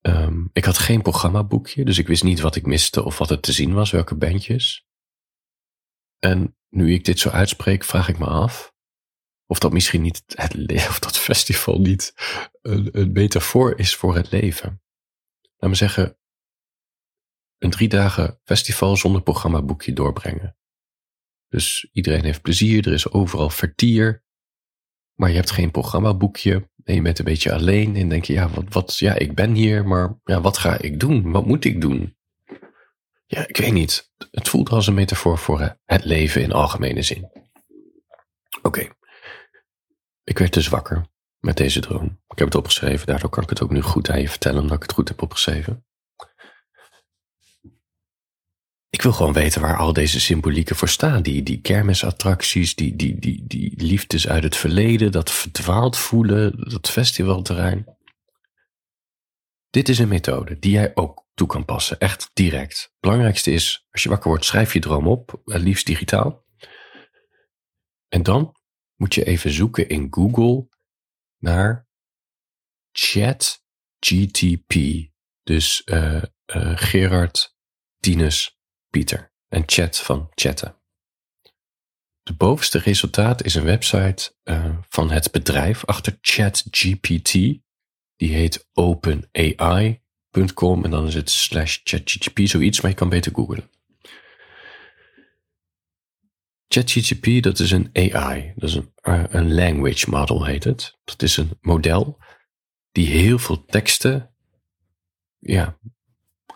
Um, 0.00 0.50
ik 0.52 0.64
had 0.64 0.78
geen 0.78 1.02
programmaboekje, 1.02 1.84
dus 1.84 1.98
ik 1.98 2.06
wist 2.06 2.24
niet 2.24 2.40
wat 2.40 2.56
ik 2.56 2.66
miste 2.66 3.04
of 3.04 3.18
wat 3.18 3.30
er 3.30 3.40
te 3.40 3.52
zien 3.52 3.74
was, 3.74 3.90
welke 3.90 4.16
bandjes. 4.16 4.86
En 6.18 6.56
nu 6.68 6.92
ik 6.92 7.04
dit 7.04 7.18
zo 7.18 7.28
uitspreek, 7.28 7.84
vraag 7.84 8.08
ik 8.08 8.18
me 8.18 8.26
af, 8.26 8.76
of 9.50 9.58
dat 9.58 9.72
misschien 9.72 10.02
niet 10.02 10.22
het 10.26 10.54
of 10.88 10.98
dat 10.98 11.18
festival 11.18 11.80
niet 11.80 12.14
een, 12.62 12.88
een 12.92 13.12
metafoor 13.12 13.78
is 13.78 13.94
voor 13.94 14.14
het 14.14 14.30
leven. 14.30 14.82
Laat 15.56 15.70
me 15.70 15.76
zeggen, 15.76 16.18
een 17.58 17.70
drie 17.70 17.88
dagen 17.88 18.40
festival 18.44 18.96
zonder 18.96 19.22
programmaboekje 19.22 19.92
doorbrengen. 19.92 20.56
Dus 21.48 21.88
iedereen 21.92 22.24
heeft 22.24 22.42
plezier, 22.42 22.86
er 22.86 22.92
is 22.92 23.10
overal 23.10 23.50
vertier, 23.50 24.24
maar 25.14 25.28
je 25.28 25.36
hebt 25.36 25.50
geen 25.50 25.70
programmaboekje 25.70 26.70
en 26.84 26.94
je 26.94 27.02
bent 27.02 27.18
een 27.18 27.24
beetje 27.24 27.52
alleen 27.52 27.96
en 27.96 28.08
denk 28.08 28.24
je, 28.24 28.32
ja, 28.32 28.48
wat, 28.48 28.64
wat, 28.68 28.98
ja, 28.98 29.14
ik 29.14 29.34
ben 29.34 29.54
hier, 29.54 29.86
maar 29.86 30.18
ja, 30.24 30.40
wat 30.40 30.58
ga 30.58 30.78
ik 30.80 31.00
doen? 31.00 31.30
Wat 31.30 31.46
moet 31.46 31.64
ik 31.64 31.80
doen? 31.80 32.16
Ja, 33.26 33.46
ik 33.48 33.56
weet 33.56 33.72
niet. 33.72 34.10
Het 34.30 34.48
voelt 34.48 34.68
als 34.68 34.86
een 34.86 34.94
metafoor 34.94 35.38
voor 35.38 35.76
het 35.84 36.04
leven 36.04 36.42
in 36.42 36.52
algemene 36.52 37.02
zin. 37.02 37.30
Oké. 38.62 38.88
Ik 40.28 40.38
werd 40.38 40.52
dus 40.52 40.68
wakker 40.68 41.06
met 41.38 41.56
deze 41.56 41.80
droom. 41.80 42.20
Ik 42.28 42.38
heb 42.38 42.46
het 42.46 42.56
opgeschreven, 42.56 43.06
daardoor 43.06 43.30
kan 43.30 43.42
ik 43.42 43.48
het 43.48 43.62
ook 43.62 43.70
nu 43.70 43.82
goed 43.82 44.10
aan 44.10 44.20
je 44.20 44.28
vertellen, 44.28 44.60
omdat 44.60 44.76
ik 44.76 44.82
het 44.82 44.92
goed 44.92 45.08
heb 45.08 45.22
opgeschreven. 45.22 45.86
Ik 48.90 49.02
wil 49.02 49.12
gewoon 49.12 49.32
weten 49.32 49.60
waar 49.60 49.76
al 49.76 49.92
deze 49.92 50.20
symbolieken 50.20 50.76
voor 50.76 50.88
staan. 50.88 51.22
Die, 51.22 51.42
die 51.42 51.60
kermisattracties, 51.60 52.74
die, 52.74 52.96
die, 52.96 53.18
die, 53.18 53.46
die 53.46 53.82
liefdes 53.82 54.28
uit 54.28 54.42
het 54.42 54.56
verleden, 54.56 55.12
dat 55.12 55.30
verdwaald 55.30 55.96
voelen, 55.96 56.70
dat 56.70 56.90
festivalterrein. 56.90 57.96
Dit 59.70 59.88
is 59.88 59.98
een 59.98 60.08
methode 60.08 60.58
die 60.58 60.72
jij 60.72 60.90
ook 60.94 61.26
toe 61.34 61.46
kan 61.46 61.64
passen, 61.64 61.98
echt 61.98 62.30
direct. 62.32 62.80
Het 62.80 63.00
belangrijkste 63.00 63.50
is, 63.50 63.86
als 63.90 64.02
je 64.02 64.08
wakker 64.08 64.28
wordt, 64.28 64.44
schrijf 64.44 64.72
je 64.72 64.80
droom 64.80 65.06
op, 65.06 65.40
liefst 65.44 65.86
digitaal. 65.86 66.46
En 68.08 68.22
dan 68.22 68.57
moet 68.98 69.14
je 69.14 69.24
even 69.24 69.50
zoeken 69.50 69.88
in 69.88 70.06
Google 70.10 70.68
naar 71.38 71.88
ChatGTP. 72.92 74.74
Dus 75.42 75.82
uh, 75.84 76.14
uh, 76.14 76.22
Gerard, 76.76 77.56
Tinus, 78.00 78.58
Pieter. 78.90 79.32
En 79.48 79.62
chat 79.66 79.98
van 79.98 80.30
chatten. 80.34 80.76
Het 82.22 82.36
bovenste 82.36 82.78
resultaat 82.78 83.44
is 83.44 83.54
een 83.54 83.64
website 83.64 84.34
uh, 84.44 84.76
van 84.88 85.10
het 85.10 85.32
bedrijf 85.32 85.84
achter 85.84 86.18
ChatGPT. 86.20 87.32
Die 88.16 88.34
heet 88.34 88.68
openai.com 88.72 90.04
en 90.84 90.90
dan 90.90 91.06
is 91.06 91.14
het 91.14 91.30
slash 91.30 91.78
ChatGPT 91.84 92.48
zoiets, 92.48 92.80
maar 92.80 92.90
je 92.90 92.96
kan 92.96 93.08
beter 93.08 93.34
googlen. 93.34 93.70
ChatGPT, 96.68 97.42
dat 97.42 97.58
is 97.58 97.70
een 97.70 97.90
AI, 97.92 98.52
dat 98.56 98.68
is 98.68 98.74
een, 98.74 98.92
uh, 99.02 99.24
een 99.28 99.54
language 99.54 100.10
model 100.10 100.44
heet 100.44 100.64
het. 100.64 100.98
Dat 101.04 101.22
is 101.22 101.36
een 101.36 101.58
model 101.60 102.18
die 102.92 103.06
heel 103.06 103.38
veel 103.38 103.64
teksten 103.64 104.34
ja, 105.38 105.78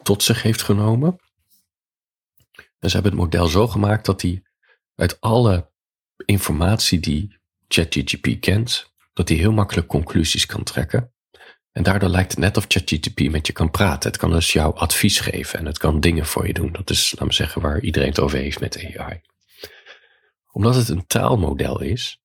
tot 0.02 0.22
zich 0.22 0.42
heeft 0.42 0.62
genomen. 0.62 1.20
En 2.78 2.90
ze 2.90 2.94
hebben 2.94 3.12
het 3.12 3.20
model 3.20 3.46
zo 3.46 3.68
gemaakt 3.68 4.06
dat 4.06 4.22
hij 4.22 4.42
uit 4.94 5.20
alle 5.20 5.70
informatie 6.24 7.00
die 7.00 7.38
ChatGPT 7.68 8.38
kent, 8.38 8.92
dat 9.12 9.28
hij 9.28 9.38
heel 9.38 9.52
makkelijk 9.52 9.86
conclusies 9.86 10.46
kan 10.46 10.62
trekken. 10.62 11.12
En 11.72 11.82
daardoor 11.82 12.08
lijkt 12.08 12.30
het 12.30 12.40
net 12.40 12.56
of 12.56 12.64
ChatGPT 12.68 13.30
met 13.30 13.46
je 13.46 13.52
kan 13.52 13.70
praten. 13.70 14.10
Het 14.10 14.20
kan 14.20 14.30
dus 14.30 14.52
jouw 14.52 14.72
advies 14.72 15.20
geven 15.20 15.58
en 15.58 15.66
het 15.66 15.78
kan 15.78 16.00
dingen 16.00 16.26
voor 16.26 16.46
je 16.46 16.52
doen. 16.52 16.72
Dat 16.72 16.90
is, 16.90 17.14
laat 17.18 17.28
me 17.28 17.34
zeggen, 17.34 17.62
waar 17.62 17.80
iedereen 17.80 18.08
het 18.08 18.20
over 18.20 18.38
heeft 18.38 18.60
met 18.60 18.96
AI. 18.96 19.20
Omdat 20.52 20.74
het 20.74 20.88
een 20.88 21.06
taalmodel 21.06 21.80
is, 21.80 22.22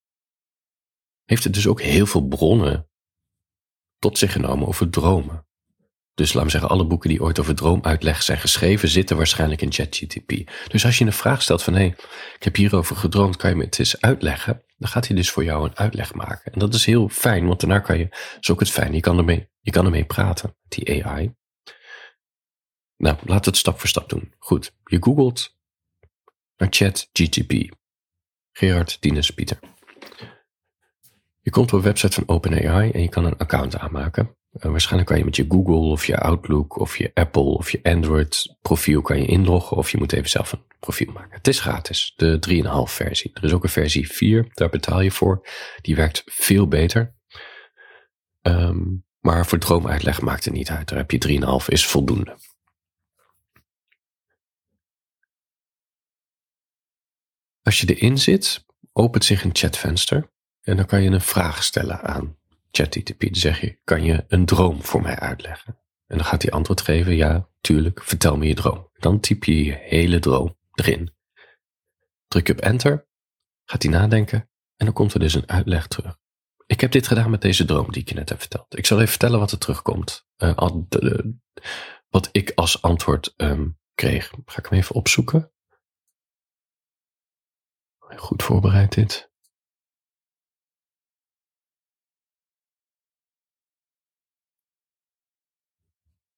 heeft 1.26 1.44
het 1.44 1.54
dus 1.54 1.68
ook 1.68 1.82
heel 1.82 2.06
veel 2.06 2.28
bronnen 2.28 2.90
tot 4.00 4.18
zich 4.18 4.32
genomen 4.32 4.68
over 4.68 4.90
dromen. 4.90 5.46
Dus 6.14 6.34
laat 6.34 6.44
me 6.44 6.50
zeggen, 6.50 6.70
alle 6.70 6.88
boeken 6.88 7.10
die 7.10 7.22
ooit 7.22 7.40
over 7.40 7.56
droomuitleg 7.56 8.24
zijn 8.24 8.38
geschreven, 8.38 8.90
zitten 8.90 9.18
waarschijnlijk 9.18 9.62
in 9.62 9.72
ChatGTP. 9.72 10.50
Dus 10.68 10.86
als 10.86 10.98
je 10.98 11.06
een 11.06 11.14
vraag 11.14 11.42
stelt 11.42 11.64
van 11.64 11.74
hé, 11.74 11.80
hey, 11.80 11.96
ik 12.36 12.44
heb 12.44 12.56
hierover 12.56 12.96
gedroomd, 12.96 13.36
kan 13.36 13.50
je 13.50 13.56
me 13.56 13.64
het 13.64 13.80
eens 13.80 14.02
uitleggen? 14.02 14.64
Dan 14.78 14.90
gaat 14.90 15.08
hij 15.08 15.16
dus 15.16 15.32
voor 15.32 15.44
jou 15.44 15.66
een 15.66 15.78
uitleg 15.78 16.14
maken. 16.14 16.54
En 16.54 16.60
dat 16.60 16.74
is 16.74 16.86
heel 16.86 17.10
fijn, 17.10 17.48
want 17.48 17.60
daarna 17.60 17.80
kan 17.80 17.98
je, 17.98 18.08
is 18.40 18.52
ook 18.52 18.60
het 18.60 18.70
fijn, 18.70 18.94
je 18.94 19.00
kan 19.00 19.18
ermee, 19.18 19.50
je 19.60 19.72
kan 19.72 19.86
ermee 19.86 20.06
praten, 20.06 20.56
die 20.68 21.06
AI. 21.06 21.36
Nou, 22.98 23.16
laten 23.16 23.44
we 23.44 23.50
het 23.50 23.58
stap 23.58 23.80
voor 23.80 23.90
stap 23.90 24.10
doen. 24.10 24.34
Goed, 24.38 24.76
je 24.84 24.98
googelt 25.04 25.56
naar 26.56 26.70
ChatGTP. 26.72 27.76
Gerard 28.58 28.98
Dienes 29.02 29.32
Pieter. 29.32 29.60
Je 31.42 31.50
komt 31.50 31.74
op 31.74 31.80
een 31.80 31.86
website 31.86 32.14
van 32.14 32.24
OpenAI 32.36 32.92
en 32.92 33.02
je 33.02 33.10
kan 33.10 33.26
een 33.26 33.38
account 33.38 33.78
aanmaken. 33.78 34.36
Uh, 34.54 34.72
waarschijnlijk 34.72 35.10
kan 35.10 35.18
je 35.18 35.26
met 35.26 35.36
je 35.36 35.46
Google 35.48 35.92
of 35.92 36.06
je 36.06 36.20
Outlook 36.20 36.80
of 36.80 36.98
je 36.98 37.12
Apple 37.14 37.42
of 37.42 37.72
je 37.72 37.80
Android 37.84 38.58
profiel 38.62 39.02
kan 39.02 39.22
je 39.22 39.26
inloggen 39.26 39.78
of 39.78 39.92
je 39.92 39.98
moet 39.98 40.14
even 40.14 40.30
zelf 40.30 40.52
een 40.52 40.64
profiel 40.80 41.12
maken. 41.12 41.38
Het 41.38 41.48
is 41.48 41.60
gratis, 41.60 42.14
de 42.16 42.64
3,5 42.88 42.94
versie. 42.94 43.32
Er 43.34 43.44
is 43.44 43.54
ook 43.54 43.64
een 43.64 43.70
versie 43.70 44.12
4, 44.12 44.48
daar 44.54 44.70
betaal 44.70 45.02
je 45.02 45.12
voor. 45.12 45.48
Die 45.82 45.96
werkt 45.96 46.24
veel 46.26 46.68
beter. 46.68 47.16
Um, 48.42 49.06
maar 49.20 49.46
voor 49.46 49.58
droomuitleg 49.58 50.22
maakt 50.22 50.46
het 50.46 50.54
niet 50.54 50.70
uit. 50.70 50.90
Daar 50.90 50.98
heb 50.98 51.12
je 51.12 51.40
3,5 51.62 51.68
is 51.68 51.88
voldoende. 51.88 52.38
Als 57.68 57.82
je 57.82 57.96
erin 57.96 58.18
zit, 58.18 58.66
opent 58.94 59.26
zich 59.26 59.44
een 59.44 59.56
chatvenster 59.56 60.32
en 60.62 60.76
dan 60.76 60.86
kan 60.86 61.02
je 61.02 61.10
een 61.10 61.22
vraag 61.22 61.64
stellen 61.64 62.02
aan 62.02 62.38
ChatGPT. 62.72 63.20
Dan 63.20 63.36
zeg 63.36 63.62
je, 63.62 63.80
kan 63.84 64.04
je 64.04 64.26
een 64.28 64.46
droom 64.46 64.84
voor 64.84 65.02
mij 65.02 65.20
uitleggen? 65.20 65.80
En 66.08 66.18
dan 66.18 66.26
gaat 66.26 66.42
hij 66.42 66.52
antwoord 66.52 66.82
geven, 66.82 67.16
ja, 67.16 67.50
tuurlijk, 67.62 68.04
vertel 68.04 68.38
me 68.38 68.48
je 68.48 68.54
droom. 68.54 68.90
Dan 68.94 69.20
typ 69.20 69.44
je 69.44 69.64
je 69.66 69.74
hele 69.74 70.20
droom 70.20 70.58
erin. 70.74 71.14
Druk 72.28 72.48
je 72.48 72.54
op 72.54 72.60
enter, 72.60 73.08
gaat 73.66 73.84
hij 73.84 73.92
nadenken 73.92 74.50
en 74.76 74.86
dan 74.86 74.94
komt 74.94 75.14
er 75.14 75.20
dus 75.20 75.34
een 75.34 75.50
uitleg 75.50 75.88
terug. 75.88 76.18
Ik 76.66 76.82
heb 76.82 76.92
dit 76.92 77.08
gedaan 77.08 77.30
met 77.30 77.42
deze 77.42 77.66
droom 77.66 77.92
die 77.92 78.02
ik 78.02 78.10
je 78.10 78.16
net 78.16 78.30
heb 78.30 78.40
verteld. 78.40 78.78
Ik 78.78 78.86
zal 78.86 78.98
even 78.98 79.10
vertellen 79.10 79.40
wat 79.40 79.52
er 79.52 79.58
terugkomt. 79.58 80.28
Uh, 80.38 80.70
wat 82.10 82.30
ik 82.32 82.52
als 82.56 82.82
antwoord 82.82 83.34
um, 83.38 83.78
kreeg. 83.96 84.32
Ga 84.46 84.58
ik 84.58 84.66
hem 84.66 84.80
even 84.80 84.96
opzoeken. 84.96 85.52
Goed 88.16 88.44
voorbereid 88.44 88.94
dit. 88.94 89.30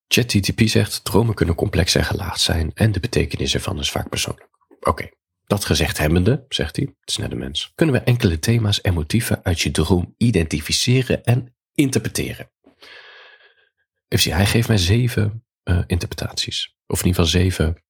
ChatGTP 0.08 0.62
zegt, 0.68 1.04
dromen 1.04 1.36
kunnen 1.36 1.56
complex 1.56 1.96
en 1.96 2.06
gelaagd 2.06 2.42
zijn 2.42 2.72
en 2.74 2.92
de 2.92 3.00
betekenis 3.00 3.54
ervan 3.54 3.80
is 3.80 3.92
vaak 3.92 4.10
persoonlijk. 4.10 4.50
Oké, 4.80 5.10
dat 5.46 5.66
gezegd 5.66 5.98
hebbende, 5.98 6.46
zegt 6.48 6.76
hij, 6.76 6.86
het 6.86 7.10
is 7.10 7.18
net 7.18 7.32
een 7.32 7.38
mens, 7.38 7.72
kunnen 7.76 7.96
we 7.96 8.02
enkele 8.02 8.40
thema's 8.40 8.82
en 8.82 8.94
motieven 8.94 9.44
uit 9.44 9.60
je 9.60 9.72
droom 9.72 10.14
identificeren 10.18 11.24
en 11.24 11.56
interpreteren. 11.74 12.52
Hij 14.08 14.46
geeft 14.46 14.68
mij 14.68 14.78
zeven 14.78 15.46
uh, 15.64 15.84
interpretaties. 15.88 16.76
Of 16.88 17.00
in 17.00 17.06
ieder 17.06 17.24
geval 17.24 17.42
zeven, 17.42 17.84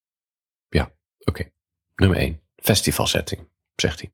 ja, 0.69 0.91
oké. 1.19 1.51
Nummer 1.95 2.17
één, 2.17 2.41
festivalsetting, 2.55 3.49
zegt 3.81 3.99
hij. 3.99 4.11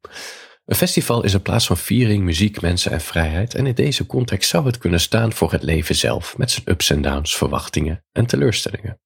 Een 0.66 0.76
festival 0.76 1.24
is 1.24 1.34
een 1.34 1.42
plaats 1.42 1.68
van 1.68 1.78
viering, 1.78 2.24
muziek, 2.24 2.62
mensen 2.62 2.92
en 2.92 3.02
vrijheid 3.02 3.56
en 3.56 3.66
in 3.66 3.76
deze 3.76 4.06
context 4.06 4.50
zou 4.50 4.66
het 4.66 4.78
kunnen 4.78 5.00
staan 5.00 5.34
voor 5.34 5.52
het 5.52 5.64
leven 5.64 5.96
zelf, 5.96 6.38
met 6.38 6.52
zijn 6.52 6.70
ups 6.70 6.90
en 6.90 7.02
downs, 7.02 7.36
verwachtingen 7.36 8.06
en 8.12 8.26
teleurstellingen. 8.26 9.00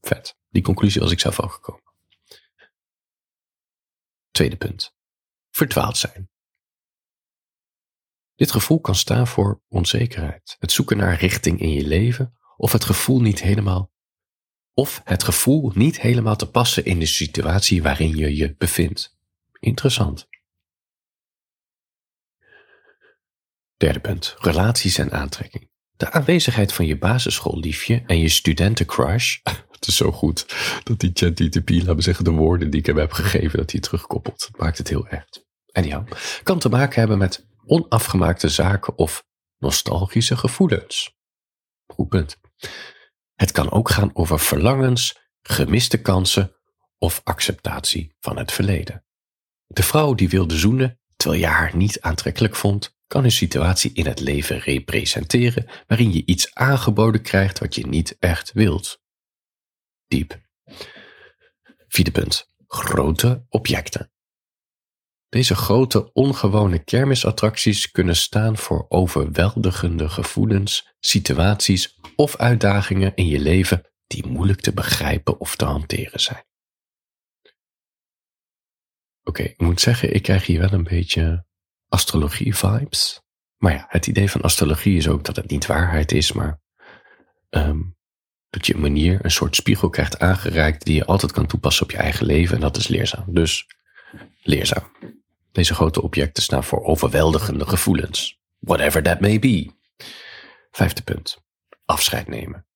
Vet. 0.00 0.36
Die 0.50 0.62
conclusie 0.62 1.00
was 1.00 1.10
ik 1.10 1.20
zelf 1.20 1.40
al 1.40 1.48
gekomen. 1.48 1.82
Tweede 4.30 4.56
punt. 4.56 4.94
Verdwaald 5.50 5.96
zijn. 5.96 6.28
Dit 8.34 8.50
gevoel 8.50 8.80
kan 8.80 8.94
staan 8.94 9.26
voor 9.26 9.60
onzekerheid, 9.68 10.56
het 10.58 10.72
zoeken 10.72 10.96
naar 10.96 11.18
richting 11.18 11.60
in 11.60 11.70
je 11.70 11.86
leven 11.86 12.38
of 12.56 12.72
het 12.72 12.84
gevoel 12.84 13.20
niet 13.20 13.42
helemaal 13.42 13.92
of 14.74 15.00
het 15.04 15.22
gevoel 15.22 15.72
niet 15.74 16.00
helemaal 16.00 16.36
te 16.36 16.50
passen 16.50 16.84
in 16.84 16.98
de 16.98 17.06
situatie 17.06 17.82
waarin 17.82 18.16
je 18.16 18.36
je 18.36 18.54
bevindt. 18.58 19.16
Interessant. 19.64 20.28
Derde 23.76 24.00
punt, 24.00 24.34
relaties 24.38 24.98
en 24.98 25.12
aantrekking. 25.12 25.70
De 25.96 26.10
aanwezigheid 26.10 26.72
van 26.72 26.86
je 26.86 26.98
basisschoolliefje 26.98 28.02
en 28.06 28.18
je 28.18 28.28
studentencrush. 28.28 29.38
Het 29.74 29.86
is 29.86 29.96
zo 29.96 30.12
goed 30.12 30.54
dat 30.82 31.00
die 31.00 31.10
ChatGPT, 31.14 31.70
laten 31.70 31.96
we 31.96 32.02
zeggen, 32.02 32.24
de 32.24 32.30
woorden 32.30 32.70
die 32.70 32.80
ik 32.80 32.86
hem 32.86 32.96
heb 32.96 33.12
gegeven, 33.12 33.58
dat 33.58 33.70
hij 33.70 33.80
terugkoppelt. 33.80 34.38
Dat 34.38 34.60
maakt 34.60 34.78
het 34.78 34.88
heel 34.88 35.06
echt. 35.06 35.44
En 35.72 35.84
ja, 35.84 36.04
kan 36.42 36.58
te 36.58 36.68
maken 36.68 36.98
hebben 36.98 37.18
met 37.18 37.46
onafgemaakte 37.66 38.48
zaken 38.48 38.98
of 38.98 39.24
nostalgische 39.58 40.36
gevoelens. 40.36 41.14
Goed 41.86 42.08
punt. 42.08 42.40
Het 43.34 43.52
kan 43.52 43.70
ook 43.70 43.90
gaan 43.90 44.10
over 44.14 44.38
verlangens, 44.38 45.18
gemiste 45.42 46.00
kansen 46.00 46.56
of 46.98 47.20
acceptatie 47.24 48.16
van 48.20 48.38
het 48.38 48.52
verleden. 48.52 49.03
De 49.74 49.82
vrouw 49.82 50.14
die 50.14 50.28
wilde 50.28 50.58
zoenen 50.58 50.98
terwijl 51.16 51.40
je 51.40 51.46
haar 51.46 51.76
niet 51.76 52.00
aantrekkelijk 52.00 52.56
vond, 52.56 52.96
kan 53.06 53.24
een 53.24 53.32
situatie 53.32 53.92
in 53.92 54.06
het 54.06 54.20
leven 54.20 54.58
representeren 54.58 55.66
waarin 55.86 56.12
je 56.12 56.24
iets 56.24 56.54
aangeboden 56.54 57.22
krijgt 57.22 57.58
wat 57.58 57.74
je 57.74 57.86
niet 57.86 58.16
echt 58.18 58.52
wilt. 58.52 59.02
Diep. 60.06 60.40
Vierde 61.88 62.10
punt. 62.10 62.46
Grote 62.66 63.46
objecten. 63.48 64.12
Deze 65.28 65.54
grote 65.54 66.12
ongewone 66.12 66.78
kermisattracties 66.78 67.90
kunnen 67.90 68.16
staan 68.16 68.56
voor 68.56 68.86
overweldigende 68.88 70.08
gevoelens, 70.08 70.94
situaties 71.00 72.00
of 72.16 72.36
uitdagingen 72.36 73.12
in 73.14 73.26
je 73.26 73.38
leven 73.38 73.90
die 74.06 74.26
moeilijk 74.26 74.60
te 74.60 74.72
begrijpen 74.72 75.40
of 75.40 75.56
te 75.56 75.64
hanteren 75.64 76.20
zijn. 76.20 76.44
Oké, 79.24 79.42
ik 79.42 79.60
moet 79.60 79.80
zeggen, 79.80 80.14
ik 80.14 80.22
krijg 80.22 80.46
hier 80.46 80.60
wel 80.60 80.72
een 80.72 80.84
beetje 80.84 81.44
astrologie-vibes. 81.88 83.22
Maar 83.56 83.72
ja, 83.72 83.84
het 83.88 84.06
idee 84.06 84.30
van 84.30 84.40
astrologie 84.40 84.96
is 84.96 85.08
ook 85.08 85.24
dat 85.24 85.36
het 85.36 85.50
niet 85.50 85.66
waarheid 85.66 86.12
is, 86.12 86.32
maar 86.32 86.60
um, 87.50 87.96
dat 88.50 88.66
je 88.66 88.74
een 88.74 88.80
manier, 88.80 89.24
een 89.24 89.30
soort 89.30 89.56
spiegel 89.56 89.88
krijgt 89.88 90.18
aangereikt 90.18 90.84
die 90.84 90.94
je 90.94 91.04
altijd 91.04 91.32
kan 91.32 91.46
toepassen 91.46 91.84
op 91.84 91.90
je 91.90 91.96
eigen 91.96 92.26
leven 92.26 92.54
en 92.54 92.60
dat 92.60 92.76
is 92.76 92.88
leerzaam. 92.88 93.24
Dus 93.26 93.66
leerzaam. 94.42 94.92
Deze 95.52 95.74
grote 95.74 96.02
objecten 96.02 96.42
staan 96.42 96.64
voor 96.64 96.84
overweldigende 96.84 97.66
gevoelens. 97.66 98.38
Whatever 98.58 99.02
that 99.02 99.20
may 99.20 99.38
be. 99.38 99.70
Vijfde 100.70 101.02
punt. 101.02 101.42
Afscheid 101.84 102.28
nemen. 102.28 102.66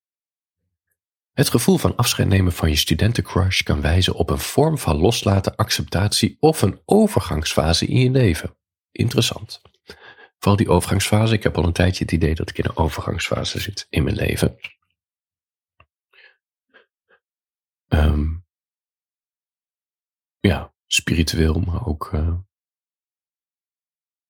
Het 1.38 1.50
gevoel 1.50 1.78
van 1.78 1.96
afscheid 1.96 2.28
nemen 2.28 2.52
van 2.52 2.68
je 2.68 2.76
studentencrush 2.76 3.62
kan 3.62 3.80
wijzen 3.80 4.14
op 4.14 4.30
een 4.30 4.38
vorm 4.38 4.78
van 4.78 4.96
loslaten, 4.96 5.56
acceptatie 5.56 6.36
of 6.40 6.62
een 6.62 6.80
overgangsfase 6.84 7.86
in 7.86 8.00
je 8.00 8.10
leven 8.10 8.56
interessant. 8.90 9.62
Vooral 10.38 10.56
die 10.56 10.68
overgangsfase. 10.68 11.34
Ik 11.34 11.42
heb 11.42 11.56
al 11.56 11.64
een 11.64 11.72
tijdje 11.72 12.04
het 12.04 12.12
idee 12.12 12.34
dat 12.34 12.50
ik 12.50 12.58
in 12.58 12.64
een 12.64 12.76
overgangsfase 12.76 13.60
zit 13.60 13.86
in 13.90 14.04
mijn 14.04 14.16
leven. 14.16 14.56
Um, 17.88 18.46
ja, 20.40 20.74
spiritueel, 20.86 21.60
maar 21.60 21.86
ook 21.86 22.10
uh, 22.12 22.34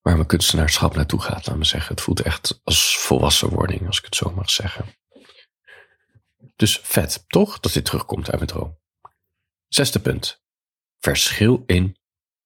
waar 0.00 0.14
mijn 0.16 0.26
kunstenaarschap 0.26 0.94
naartoe 0.94 1.20
gaat, 1.20 1.46
laat 1.46 1.56
me 1.56 1.64
zeggen. 1.64 1.94
Het 1.94 2.04
voelt 2.04 2.20
echt 2.20 2.60
als 2.64 2.98
volwassenwording, 2.98 3.86
als 3.86 3.98
ik 3.98 4.04
het 4.04 4.16
zo 4.16 4.30
mag 4.30 4.50
zeggen. 4.50 4.97
Dus 6.58 6.80
vet, 6.82 7.24
toch? 7.28 7.60
Dat 7.60 7.72
dit 7.72 7.84
terugkomt 7.84 8.26
uit 8.26 8.36
mijn 8.36 8.46
droom. 8.46 8.78
Zesde 9.68 10.00
punt. 10.00 10.42
Verschil 10.98 11.62
in 11.66 11.96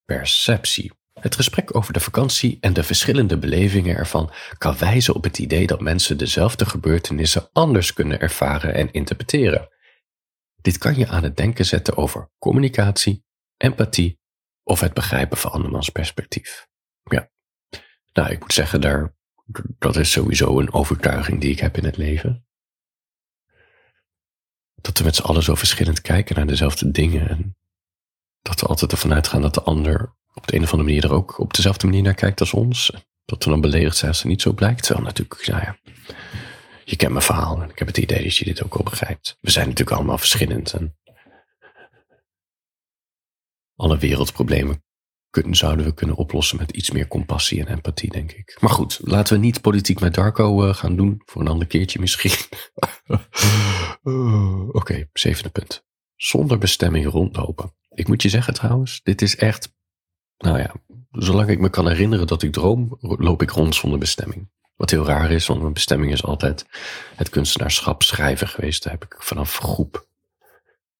perceptie. 0.04 0.92
Het 1.12 1.34
gesprek 1.34 1.76
over 1.76 1.92
de 1.92 2.00
vakantie 2.00 2.58
en 2.60 2.72
de 2.72 2.82
verschillende 2.82 3.38
belevingen 3.38 3.96
ervan 3.96 4.32
kan 4.58 4.78
wijzen 4.78 5.14
op 5.14 5.24
het 5.24 5.38
idee 5.38 5.66
dat 5.66 5.80
mensen 5.80 6.18
dezelfde 6.18 6.66
gebeurtenissen 6.66 7.48
anders 7.52 7.92
kunnen 7.92 8.20
ervaren 8.20 8.74
en 8.74 8.92
interpreteren. 8.92 9.68
Dit 10.60 10.78
kan 10.78 10.96
je 10.96 11.08
aan 11.08 11.22
het 11.22 11.36
denken 11.36 11.64
zetten 11.64 11.96
over 11.96 12.30
communicatie, 12.38 13.24
empathie 13.56 14.20
of 14.62 14.80
het 14.80 14.94
begrijpen 14.94 15.36
van 15.36 15.52
andermans 15.52 15.88
perspectief. 15.88 16.68
Ja, 17.02 17.30
nou, 18.12 18.30
ik 18.30 18.40
moet 18.40 18.52
zeggen, 18.52 18.80
daar, 18.80 19.14
dat 19.78 19.96
is 19.96 20.10
sowieso 20.10 20.58
een 20.58 20.72
overtuiging 20.72 21.40
die 21.40 21.50
ik 21.50 21.60
heb 21.60 21.76
in 21.76 21.84
het 21.84 21.96
leven. 21.96 22.46
Dat 24.82 24.98
we 24.98 25.04
met 25.04 25.16
z'n 25.16 25.22
allen 25.22 25.42
zo 25.42 25.54
verschillend 25.54 26.00
kijken 26.00 26.36
naar 26.36 26.46
dezelfde 26.46 26.90
dingen 26.90 27.28
en 27.28 27.56
dat 28.42 28.60
we 28.60 28.66
altijd 28.66 28.92
ervan 28.92 29.12
uitgaan 29.12 29.42
dat 29.42 29.54
de 29.54 29.62
ander 29.62 30.14
op 30.34 30.46
de 30.46 30.56
een 30.56 30.62
of 30.62 30.70
andere 30.70 30.88
manier 30.88 31.04
er 31.04 31.12
ook 31.12 31.38
op 31.38 31.54
dezelfde 31.54 31.86
manier 31.86 32.02
naar 32.02 32.14
kijkt 32.14 32.40
als 32.40 32.52
ons. 32.52 32.92
Dat 33.24 33.44
we 33.44 33.50
dan 33.50 33.60
beledigd 33.60 33.96
zijn 33.96 34.10
als 34.10 34.18
het 34.18 34.28
niet 34.28 34.42
zo 34.42 34.52
blijkt. 34.52 34.82
Terwijl 34.82 35.06
natuurlijk, 35.06 35.46
nou 35.46 35.62
ja, 35.62 35.76
je 36.84 36.96
kent 36.96 37.12
mijn 37.12 37.24
verhaal 37.24 37.62
en 37.62 37.70
ik 37.70 37.78
heb 37.78 37.88
het 37.88 37.98
idee 37.98 38.22
dat 38.22 38.36
je 38.36 38.44
dit 38.44 38.62
ook 38.62 38.74
al 38.74 38.82
begrijpt. 38.82 39.38
We 39.40 39.50
zijn 39.50 39.68
natuurlijk 39.68 39.96
allemaal 39.96 40.18
verschillend 40.18 40.72
en 40.72 40.96
alle 43.76 43.98
wereldproblemen 43.98 44.84
kunnen, 45.32 45.54
zouden 45.54 45.84
we 45.84 45.94
kunnen 45.94 46.16
oplossen 46.16 46.58
met 46.58 46.70
iets 46.70 46.90
meer 46.90 47.08
compassie 47.08 47.60
en 47.60 47.72
empathie, 47.72 48.10
denk 48.10 48.32
ik. 48.32 48.56
Maar 48.60 48.70
goed, 48.70 49.00
laten 49.02 49.34
we 49.34 49.40
niet 49.40 49.60
politiek 49.60 50.00
met 50.00 50.14
Darko 50.14 50.66
uh, 50.66 50.74
gaan 50.74 50.96
doen. 50.96 51.22
Voor 51.24 51.40
een 51.40 51.48
ander 51.48 51.66
keertje 51.66 52.00
misschien. 52.00 52.46
uh, 53.06 53.18
Oké, 54.68 54.76
okay, 54.76 55.08
zevende 55.12 55.50
punt. 55.50 55.84
Zonder 56.16 56.58
bestemming 56.58 57.06
rondlopen. 57.06 57.74
Ik 57.94 58.08
moet 58.08 58.22
je 58.22 58.28
zeggen 58.28 58.54
trouwens, 58.54 59.00
dit 59.02 59.22
is 59.22 59.36
echt 59.36 59.72
nou 60.42 60.58
ja, 60.58 60.74
zolang 61.10 61.48
ik 61.48 61.58
me 61.58 61.68
kan 61.68 61.88
herinneren 61.88 62.26
dat 62.26 62.42
ik 62.42 62.52
droom, 62.52 62.96
loop 63.00 63.42
ik 63.42 63.50
rond 63.50 63.74
zonder 63.74 63.98
bestemming. 63.98 64.50
Wat 64.76 64.90
heel 64.90 65.06
raar 65.06 65.30
is, 65.30 65.46
want 65.46 65.60
mijn 65.60 65.72
bestemming 65.72 66.12
is 66.12 66.24
altijd 66.24 66.66
het 67.16 67.28
kunstenaarschap 67.28 68.02
schrijven 68.02 68.48
geweest. 68.48 68.82
Daar 68.82 68.92
heb 68.92 69.04
ik 69.04 69.16
vanaf 69.18 69.58
groep 69.58 70.06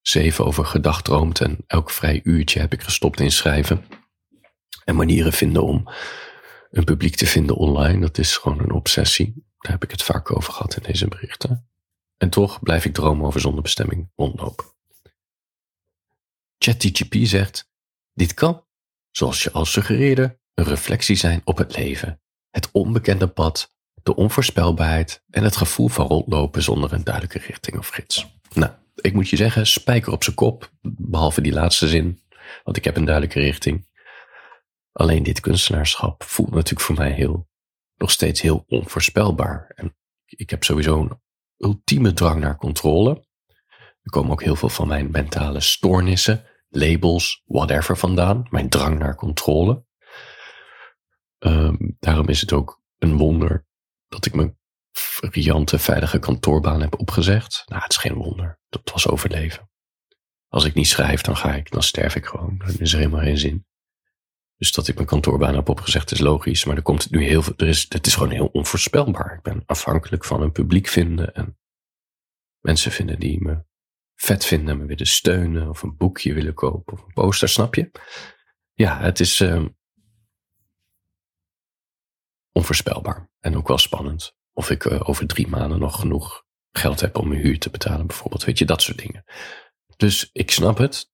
zeven 0.01 0.45
over 0.45 0.65
gedacht 0.65 1.05
droomd 1.05 1.41
en 1.41 1.59
elk 1.67 1.91
vrij 1.91 2.21
uurtje 2.25 2.61
heb 2.61 2.73
ik 2.73 2.83
gestopt 2.83 3.21
in 3.21 3.33
schrijven. 3.33 3.85
En 4.85 4.97
manieren 4.97 5.33
vinden 5.33 5.65
om 5.65 5.89
een 6.71 6.85
publiek 6.85 7.17
te 7.17 7.27
vinden 7.27 7.57
online, 7.57 8.01
dat 8.01 8.19
is 8.19 8.37
gewoon 8.37 8.59
een 8.59 8.73
obsessie. 8.73 9.45
Daar 9.59 9.73
heb 9.73 9.83
ik 9.83 9.91
het 9.91 10.03
vaak 10.03 10.37
over 10.37 10.53
gehad 10.53 10.77
in 10.77 10.83
deze 10.83 11.09
berichten. 11.09 11.69
En 12.17 12.31
toch 12.31 12.63
blijf 12.63 12.85
ik 12.85 12.95
dromen 12.95 13.27
over 13.27 13.41
zonder 13.41 13.63
bestemming 13.63 14.11
rondlopen. 14.17 14.65
ChatGPT 16.59 17.29
zegt, 17.29 17.71
dit 18.15 18.35
kan 18.35 18.65
zoals 19.13 19.43
je 19.43 19.53
al 19.53 19.65
suggereerde, 19.65 20.39
een 20.55 20.65
reflectie 20.65 21.17
zijn 21.17 21.41
op 21.45 21.59
het 21.59 21.77
leven, 21.77 22.21
het 22.51 22.69
onbekende 22.73 23.27
pad, 23.27 23.75
de 24.03 24.17
onvoorspelbaarheid 24.17 25.23
en 25.31 25.45
het 25.45 25.57
gevoel 25.57 25.89
van 25.89 26.07
rondlopen 26.07 26.63
zonder 26.63 26.93
een 26.93 27.05
duidelijke 27.05 27.39
richting 27.39 27.79
of 27.79 27.89
gids. 27.89 28.27
Nou, 28.55 28.73
ik 28.95 29.13
moet 29.13 29.29
je 29.29 29.37
zeggen, 29.37 29.67
spijker 29.67 30.13
op 30.13 30.25
zijn 30.25 30.37
kop, 30.37 30.71
behalve 30.83 31.41
die 31.41 31.53
laatste 31.53 31.89
zin, 31.89 32.21
want 32.65 32.77
ik 32.77 32.85
heb 32.85 32.97
een 32.97 33.05
duidelijke 33.05 33.41
richting. 33.41 33.91
Alleen 34.93 35.23
dit 35.23 35.41
kunstenaarschap 35.41 36.23
voelt 36.23 36.51
natuurlijk 36.51 36.81
voor 36.81 36.97
mij 36.97 37.11
heel, 37.11 37.49
nog 37.97 38.11
steeds 38.11 38.41
heel 38.41 38.65
onvoorspelbaar. 38.67 39.73
En 39.75 39.97
ik 40.25 40.51
heb 40.51 40.65
sowieso 40.65 41.01
een 41.01 41.21
ultieme 41.57 42.13
drang 42.13 42.41
naar 42.41 42.57
controle. 42.57 43.27
Er 44.03 44.11
komen 44.11 44.31
ook 44.31 44.43
heel 44.43 44.57
veel 44.57 44.69
van 44.69 44.89
mijn 44.89 45.11
mentale 45.11 45.61
stoornissen 45.61 46.47
labels, 46.69 47.43
whatever 47.45 47.99
vandaan. 47.99 48.47
Mijn 48.51 48.69
drang 48.69 48.99
naar 48.99 49.15
controle. 49.15 49.85
Um, 51.39 51.97
daarom 51.99 52.29
is 52.29 52.41
het 52.41 52.53
ook 52.53 52.83
een 52.99 53.17
wonder 53.17 53.67
dat 54.09 54.27
ik 54.27 54.35
mijn 54.35 54.59
riante, 55.21 55.79
veilige 55.79 56.19
kantoorbaan 56.19 56.81
heb 56.81 57.01
opgezegd. 57.01 57.63
Nou, 57.67 57.83
het 57.83 57.91
is 57.91 57.97
geen 57.97 58.15
wonder. 58.15 58.61
Dat 58.69 58.91
was 58.93 59.09
overleven. 59.09 59.71
Als 60.49 60.65
ik 60.65 60.75
niet 60.75 60.89
schrijf, 60.89 61.21
dan 61.21 61.37
ga 61.37 61.55
ik, 61.55 61.71
dan 61.71 61.83
sterf 61.83 62.17
ik 62.17 62.25
gewoon. 62.25 62.59
Dan 62.59 62.79
is 62.79 62.93
er 62.93 62.99
helemaal 62.99 63.21
geen 63.21 63.39
zin. 63.39 63.67
Dus 64.63 64.73
dat 64.73 64.89
ik 64.89 64.95
mijn 64.95 65.07
kantoorbaan 65.07 65.55
heb 65.55 65.69
opgezegd 65.69 66.11
is 66.11 66.19
logisch. 66.19 66.65
Maar 66.65 66.77
er 66.77 66.83
komt 66.83 67.11
nu 67.11 67.25
heel 67.25 67.43
veel. 67.43 67.53
Er 67.57 67.69
is, 67.69 67.87
het 67.89 68.07
is 68.07 68.15
gewoon 68.15 68.31
heel 68.31 68.47
onvoorspelbaar. 68.47 69.35
Ik 69.35 69.43
ben 69.43 69.63
afhankelijk 69.67 70.25
van 70.25 70.43
een 70.43 70.53
publiek 70.53 70.89
vinden 70.89 71.35
en 71.35 71.59
mensen 72.61 72.93
vinden 72.93 73.19
die 73.19 73.43
me 73.43 73.65
vet 74.15 74.45
vinden, 74.45 74.79
me 74.79 74.85
willen 74.85 75.07
steunen 75.07 75.69
of 75.69 75.83
een 75.83 75.97
boekje 75.97 76.35
willen 76.35 76.55
kopen 76.55 76.93
of 76.93 77.03
een 77.03 77.13
poster, 77.13 77.49
snap 77.49 77.75
je? 77.75 77.91
Ja, 78.73 79.01
het 79.01 79.21
is 79.21 79.41
uh, 79.41 79.65
onvoorspelbaar 82.53 83.31
en 83.41 83.57
ook 83.57 83.69
wel 83.69 83.79
spannend. 83.79 84.37
Of 84.53 84.71
ik 84.71 84.85
uh, 84.85 85.09
over 85.09 85.27
drie 85.27 85.49
maanden 85.49 85.79
nog 85.79 86.01
genoeg 86.01 86.45
geld 86.71 87.01
heb 87.01 87.17
om 87.17 87.29
mijn 87.29 87.41
huur 87.41 87.59
te 87.59 87.71
betalen, 87.71 88.07
bijvoorbeeld. 88.07 88.45
Weet 88.45 88.59
je, 88.59 88.65
dat 88.65 88.83
soort 88.83 88.99
dingen. 88.99 89.25
Dus 89.97 90.31
ik 90.33 90.51
snap 90.51 90.79
het. 90.79 91.11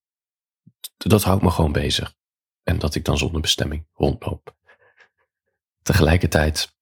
Dat 0.96 1.22
houdt 1.22 1.42
me 1.42 1.50
gewoon 1.50 1.72
bezig. 1.72 2.16
En 2.68 2.78
dat 2.78 2.94
ik 2.94 3.04
dan 3.04 3.18
zonder 3.18 3.40
bestemming 3.40 3.87
rondloop. 3.92 4.57
Tegelijkertijd, 5.83 6.76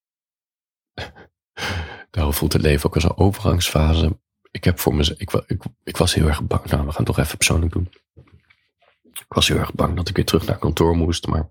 daarom 2.11 2.33
voelt 2.33 2.53
het 2.53 2.63
leven 2.63 2.87
ook 2.87 2.95
als 2.95 3.05
een 3.05 3.17
overgangsfase 3.17 4.19
ik 4.57 4.65
heb 4.65 4.79
voor 4.79 4.95
me, 4.95 5.15
ik, 5.17 5.33
ik, 5.33 5.63
ik 5.85 5.97
was 5.97 6.15
heel 6.15 6.27
erg 6.27 6.47
bang. 6.47 6.65
Nou, 6.65 6.85
we 6.87 6.93
gaan 6.93 7.05
het 7.05 7.07
toch 7.07 7.19
even 7.19 7.37
persoonlijk 7.37 7.73
doen. 7.73 7.93
Ik 9.03 9.25
was 9.29 9.49
heel 9.49 9.59
erg 9.59 9.75
bang 9.75 9.97
dat 9.97 10.09
ik 10.09 10.17
weer 10.17 10.25
terug 10.25 10.47
naar 10.47 10.59
kantoor 10.59 10.97
moest, 10.97 11.27
maar 11.27 11.51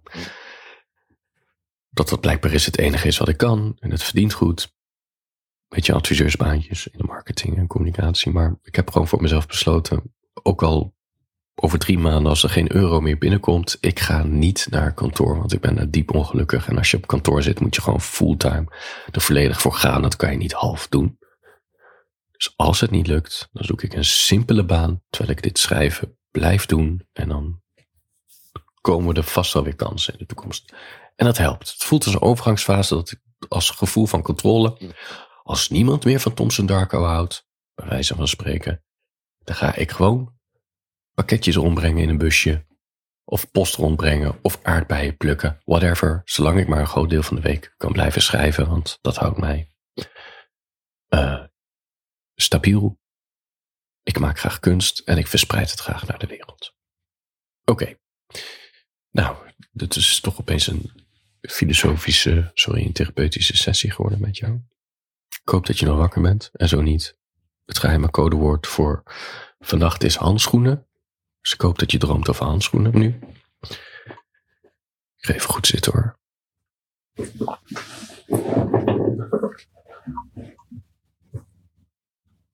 dat 1.90 2.10
dat 2.10 2.22
blijkbaar 2.22 2.54
is 2.54 2.66
het 2.66 2.78
enige 2.78 3.08
is 3.08 3.18
wat 3.18 3.28
ik 3.28 3.38
kan 3.38 3.78
en 3.80 3.92
het 3.92 4.04
verdient 4.04 4.34
goed. 4.34 4.74
Weet 5.68 5.86
je, 5.86 5.94
adviseursbaantjes 5.94 6.88
in 6.88 6.98
de 6.98 7.04
marketing 7.04 7.58
en 7.58 7.68
communicatie. 7.68 8.32
Maar 8.32 8.56
ik 8.62 8.76
heb 8.76 8.92
gewoon 8.92 9.08
voor 9.08 9.22
mezelf 9.22 9.48
besloten, 9.48 10.16
ook 10.34 10.64
al 10.64 10.95
over 11.56 11.80
drie 11.80 11.98
maanden 11.98 12.30
als 12.30 12.44
er 12.44 12.50
geen 12.50 12.76
euro 12.76 13.02
meer 13.02 13.18
binnenkomt, 13.18 13.78
ik 13.80 14.00
ga 14.00 14.24
niet 14.24 14.68
naar 14.70 14.94
kantoor, 14.94 15.38
want 15.38 15.54
ik 15.54 15.60
ben 15.60 15.92
diep 15.92 16.14
ongelukkig. 16.14 16.68
En 16.68 16.78
als 16.78 16.92
je 16.92 16.98
op 16.98 17.08
kantoor 17.08 17.44
zit, 17.44 17.60
moet 17.60 17.76
je 17.76 17.82
gewoon 17.82 18.02
fulltime 18.02 18.66
er 19.12 19.22
volledig 19.22 19.62
voor 19.62 19.74
gaan. 19.74 20.02
Dat 20.02 20.16
kan 20.16 20.32
je 20.32 20.38
niet 20.38 20.54
half 20.54 20.88
doen. 20.88 21.18
Dus 22.32 22.54
als 22.56 22.80
het 22.80 22.92
niet 22.92 23.08
lukt, 23.08 23.50
dan 23.52 23.64
zoek 23.64 23.82
ik 23.82 23.94
een 23.94 24.06
simpele 24.06 24.66
baan 24.66 25.02
terwijl 25.10 25.38
ik 25.38 25.44
dit 25.44 25.60
schrijven 25.60 26.18
blijf 26.32 26.66
doen. 26.66 27.08
En 27.14 27.30
dan 27.30 27.62
komen 28.82 29.16
er 29.16 29.24
vast 29.24 29.54
wel 29.54 29.64
weer 29.64 29.76
kansen 29.76 30.14
in 30.14 30.20
de 30.20 30.26
toekomst. 30.26 30.74
En 31.16 31.26
dat 31.26 31.38
helpt. 31.38 31.72
Het 31.72 31.84
voelt 31.84 32.06
als 32.06 32.14
een 32.14 32.22
overgangsfase 32.22 32.96
dat 32.96 33.12
ik 33.12 33.20
als 33.48 33.70
gevoel 33.70 34.06
van 34.06 34.22
controle. 34.22 34.94
Als 35.44 35.70
niemand 35.70 36.06
meer 36.06 36.20
van 36.20 36.34
Thomson 36.34 36.66
Darko 36.66 37.04
houdt, 37.04 37.48
bij 37.76 37.88
wijze 37.88 38.16
van 38.16 38.28
spreken, 38.28 38.84
dan 39.44 39.56
ga 39.56 39.76
ik 39.76 39.92
gewoon 39.92 40.35
pakketjes 41.16 41.56
rondbrengen 41.56 42.04
in 42.04 42.10
een 42.10 42.18
busje. 42.18 42.66
Of 43.24 43.52
post 43.52 43.76
rondbrengen, 43.76 44.40
of 44.42 44.60
aardbeien 44.64 45.18
plukken, 45.18 45.62
whatever. 45.64 46.22
Zolang 46.26 46.60
ik 46.60 46.68
maar 46.68 46.80
een 46.80 46.88
groot 46.88 47.10
deel 47.10 47.24
van 47.24 47.36
de 47.36 47.42
week 47.42 47.74
kan 47.78 47.92
blijven 47.92 48.22
schrijven, 48.22 48.68
want 48.70 48.98
dat 49.02 49.16
houdt 49.16 49.38
mij 49.38 49.72
uh, 51.10 51.44
stabiel. 52.36 53.00
Ik 54.04 54.20
maak 54.20 54.40
graag 54.40 54.60
kunst 54.60 55.00
en 55.00 55.18
ik 55.18 55.28
verspreid 55.28 55.72
het 55.72 55.80
graag 55.80 56.08
naar 56.08 56.20
de 56.20 56.28
wereld. 56.28 56.74
Oké. 57.64 57.98
Nou, 59.12 59.38
dit 59.72 59.96
is 59.96 60.20
toch 60.20 60.40
opeens 60.40 60.68
een 60.68 60.92
filosofische, 61.42 62.52
sorry, 62.54 62.86
een 62.86 62.94
therapeutische 62.94 63.58
sessie 63.58 63.92
geworden 63.92 64.20
met 64.22 64.38
jou. 64.38 64.62
Ik 65.28 65.50
hoop 65.50 65.66
dat 65.66 65.80
je 65.80 65.86
nog 65.86 65.98
wakker 65.98 66.22
bent. 66.22 66.50
En 66.54 66.68
zo 66.68 66.82
niet. 66.82 67.18
Het 67.66 67.80
geheime 67.80 68.10
codewoord 68.10 68.68
voor 68.68 69.04
vannacht 69.60 70.04
is 70.04 70.16
handschoenen. 70.16 70.88
Dus 71.46 71.54
ik 71.54 71.62
hoop 71.62 71.80
dat 71.80 71.92
je 71.92 71.98
droomt 71.98 72.30
over 72.30 72.46
handschoenen 72.46 73.00
nu. 73.00 73.20
Ik 75.18 75.26
ga 75.26 75.34
even 75.34 75.50
goed 75.50 75.68
zitten 75.68 75.92
hoor. 75.92 76.20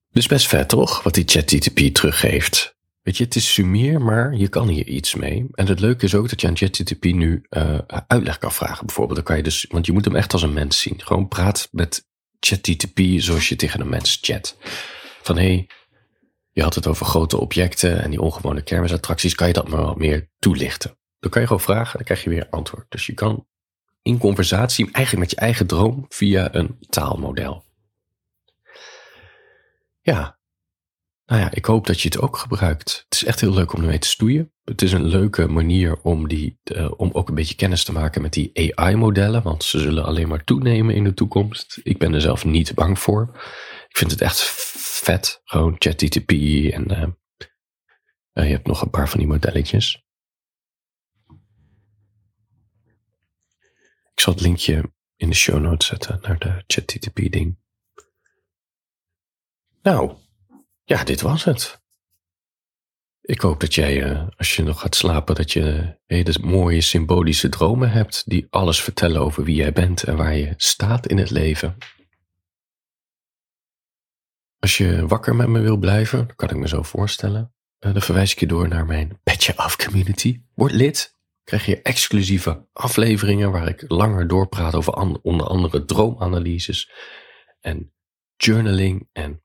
Dus 0.10 0.28
best 0.28 0.48
vet 0.48 0.70
toch, 0.70 1.04
wat 1.04 1.14
die 1.14 1.24
ChatGTP 1.28 1.94
teruggeeft. 1.94 2.76
Weet 3.02 3.18
je, 3.18 3.24
het 3.24 3.36
is 3.36 3.54
sumier, 3.54 4.02
maar 4.02 4.36
je 4.36 4.48
kan 4.48 4.68
hier 4.68 4.88
iets 4.88 5.16
mee. 5.16 5.48
En 5.52 5.68
het 5.68 5.80
leuke 5.80 6.06
is 6.06 6.16
ook 6.16 6.30
dat 6.30 6.42
je 6.42 6.48
aan 6.48 6.58
ChatGTP 6.58 7.04
nu 7.04 7.46
uh, 7.50 7.80
uitleg 8.08 8.38
kan 8.38 8.52
vragen. 8.52 8.86
Bijvoorbeeld, 8.86 9.16
dan 9.16 9.26
kan 9.26 9.38
je 9.38 9.44
dus, 9.44 9.66
want 9.70 9.86
je 9.86 9.92
moet 9.92 10.06
hem 10.06 10.16
echt 10.16 10.34
als 10.34 10.42
een 10.42 10.54
mens 10.54 10.80
zien. 10.80 11.02
Gewoon 11.02 11.28
praat 11.28 11.68
met 11.72 12.08
ChatGTP 12.40 13.00
zoals 13.18 13.50
je 13.50 13.56
tegen 13.56 13.82
een 13.82 13.90
mens 13.90 14.18
chat. 14.22 14.58
Van 15.22 15.38
hé, 15.38 15.54
hey, 15.54 15.68
je 16.52 16.64
had 16.64 16.76
het 16.76 16.88
over 16.88 17.06
grote 17.06 17.38
objecten 17.38 18.02
en 18.02 18.10
die 18.10 18.22
ongewone 18.22 18.62
kermisattracties. 18.62 19.36
Kan 19.36 19.48
je 19.48 19.54
dat 19.54 19.68
maar 19.68 19.82
wat 19.82 19.98
meer 19.98 20.30
toelichten? 20.40 20.98
Dan 21.20 21.32
kan 21.32 21.42
je 21.42 21.48
gewoon 21.48 21.62
vragen 21.62 21.86
en 21.86 21.94
dan 21.94 22.04
krijg 22.04 22.24
je 22.24 22.30
weer 22.30 22.48
antwoord. 22.50 22.86
Dus 22.90 23.06
je 23.06 23.14
kan 23.14 23.46
in 24.02 24.18
conversatie, 24.18 24.92
eigenlijk 24.92 25.26
met 25.26 25.40
je 25.40 25.46
eigen 25.46 25.68
droom, 25.68 26.06
via 26.10 26.54
een 26.54 26.78
taalmodel. 26.90 27.64
Ja, 30.02 30.40
nou 31.32 31.44
ja, 31.44 31.52
ik 31.52 31.66
hoop 31.66 31.88
dat 31.88 32.02
je 32.02 32.08
het 32.08 32.20
ook 32.20 32.38
gebruikt. 32.38 33.04
Het 33.04 33.14
is 33.14 33.24
echt 33.24 33.40
heel 33.40 33.54
leuk 33.54 33.74
om 33.74 33.82
ermee 33.82 34.00
te 34.00 34.08
stoeien. 34.08 34.54
Het 34.64 34.82
is 34.82 34.92
een 34.92 35.06
leuke 35.06 35.48
manier 35.48 36.02
om, 36.02 36.28
die, 36.28 36.60
uh, 36.64 36.92
om 36.98 37.10
ook 37.14 37.30
een 37.30 37.36
beetje 37.36 37.56
kennis 37.56 37.84
te 37.84 37.92
maken 37.92 38.22
met 38.22 38.34
die 38.34 38.76
AI-modellen, 38.76 39.44
want 39.44 39.64
ze 39.64 39.80
zullen 39.80 40.04
alleen 40.04 40.28
maar 40.28 40.44
toenemen 40.44 40.96
in 40.96 41.04
de 41.04 41.14
toekomst. 41.14 41.80
Ik 41.84 41.98
ben 41.98 42.14
er 42.14 42.22
zelf 42.22 42.46
niet 42.46 42.74
bang 42.74 43.00
voor. 43.00 43.30
Ik 43.90 43.98
vind 43.98 44.12
het 44.12 44.22
echt 44.22 44.40
vet, 45.04 45.42
gewoon 45.44 45.76
ChatGTP 45.80 46.32
en 46.74 46.92
uh, 46.92 47.02
uh, 48.34 48.46
je 48.46 48.54
hebt 48.54 48.68
nog 48.68 48.82
een 48.82 48.90
paar 48.90 49.10
van 49.10 49.20
die 49.20 49.28
modelletjes. 49.28 50.06
Ik 54.14 54.20
zal 54.20 54.34
het 54.34 54.42
linkje 54.42 54.94
in 55.16 55.30
de 55.30 55.36
show 55.36 55.62
notes 55.62 55.88
zetten 55.88 56.20
naar 56.22 56.40
de 56.40 56.64
ChatGTP-ding. 56.68 57.60
Nou, 59.82 60.16
ja, 60.84 61.04
dit 61.04 61.22
was 61.22 61.44
het. 61.44 61.82
Ik 63.22 63.42
hoop 63.42 63.60
dat 63.60 63.76
jij, 63.76 64.04
uh, 64.04 64.28
als 64.36 64.56
je 64.56 64.64
nog 64.64 64.80
gaat 64.80 64.96
slapen, 64.96 65.36
dat 65.36 65.52
je 65.52 65.98
hele 66.06 66.38
mooie 66.42 66.82
symbolische 66.82 67.50
dromen 67.50 67.92
hebt 67.92 68.24
die 68.26 68.48
alles 68.50 68.82
vertellen 68.84 69.22
over 69.22 69.44
wie 69.44 69.56
jij 69.56 69.72
bent 69.72 70.04
en 70.04 70.16
waar 70.18 70.36
je 70.36 70.54
staat 70.58 71.08
in 71.08 71.18
het 71.18 71.30
leven. 71.30 71.78
Als 74.60 74.78
je 74.78 75.08
wakker 75.08 75.36
met 75.36 75.48
me 75.48 75.60
wil 75.60 75.78
blijven, 75.78 76.28
dat 76.28 76.36
kan 76.36 76.50
ik 76.50 76.56
me 76.56 76.68
zo 76.68 76.82
voorstellen, 76.82 77.54
uh, 77.80 77.94
dan 77.94 78.02
verwijs 78.02 78.32
ik 78.32 78.40
je 78.40 78.48
door 78.48 78.68
naar 78.68 78.86
mijn 78.86 79.20
Petje 79.24 79.56
Af 79.56 79.76
community. 79.76 80.42
Word 80.54 80.72
lid, 80.72 81.18
krijg 81.44 81.66
je 81.66 81.82
exclusieve 81.82 82.68
afleveringen 82.74 83.52
waar 83.52 83.68
ik 83.68 83.84
langer 83.88 84.28
doorpraat 84.28 84.76
over 84.76 84.94
onder 85.22 85.48
andere 85.48 85.86
droomanalyses 85.86 86.92
en 87.60 87.94
journaling 88.38 89.10
en 89.12 89.44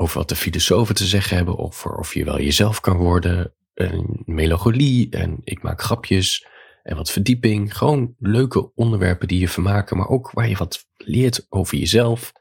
over 0.00 0.18
wat 0.18 0.28
de 0.28 0.36
filosofen 0.36 0.94
te 0.94 1.06
zeggen 1.06 1.36
hebben, 1.36 1.56
of 1.56 1.86
of 1.86 2.14
je 2.14 2.24
wel 2.24 2.40
jezelf 2.40 2.80
kan 2.80 2.96
worden, 2.96 3.54
een 3.74 4.22
melancholie 4.24 5.10
en 5.10 5.40
ik 5.44 5.62
maak 5.62 5.82
grapjes 5.82 6.46
en 6.82 6.96
wat 6.96 7.10
verdieping. 7.10 7.76
Gewoon 7.76 8.14
leuke 8.18 8.74
onderwerpen 8.74 9.28
die 9.28 9.40
je 9.40 9.48
vermaken, 9.48 9.96
maar 9.96 10.08
ook 10.08 10.30
waar 10.30 10.48
je 10.48 10.56
wat 10.56 10.86
leert 10.96 11.46
over 11.48 11.78
jezelf. 11.78 12.32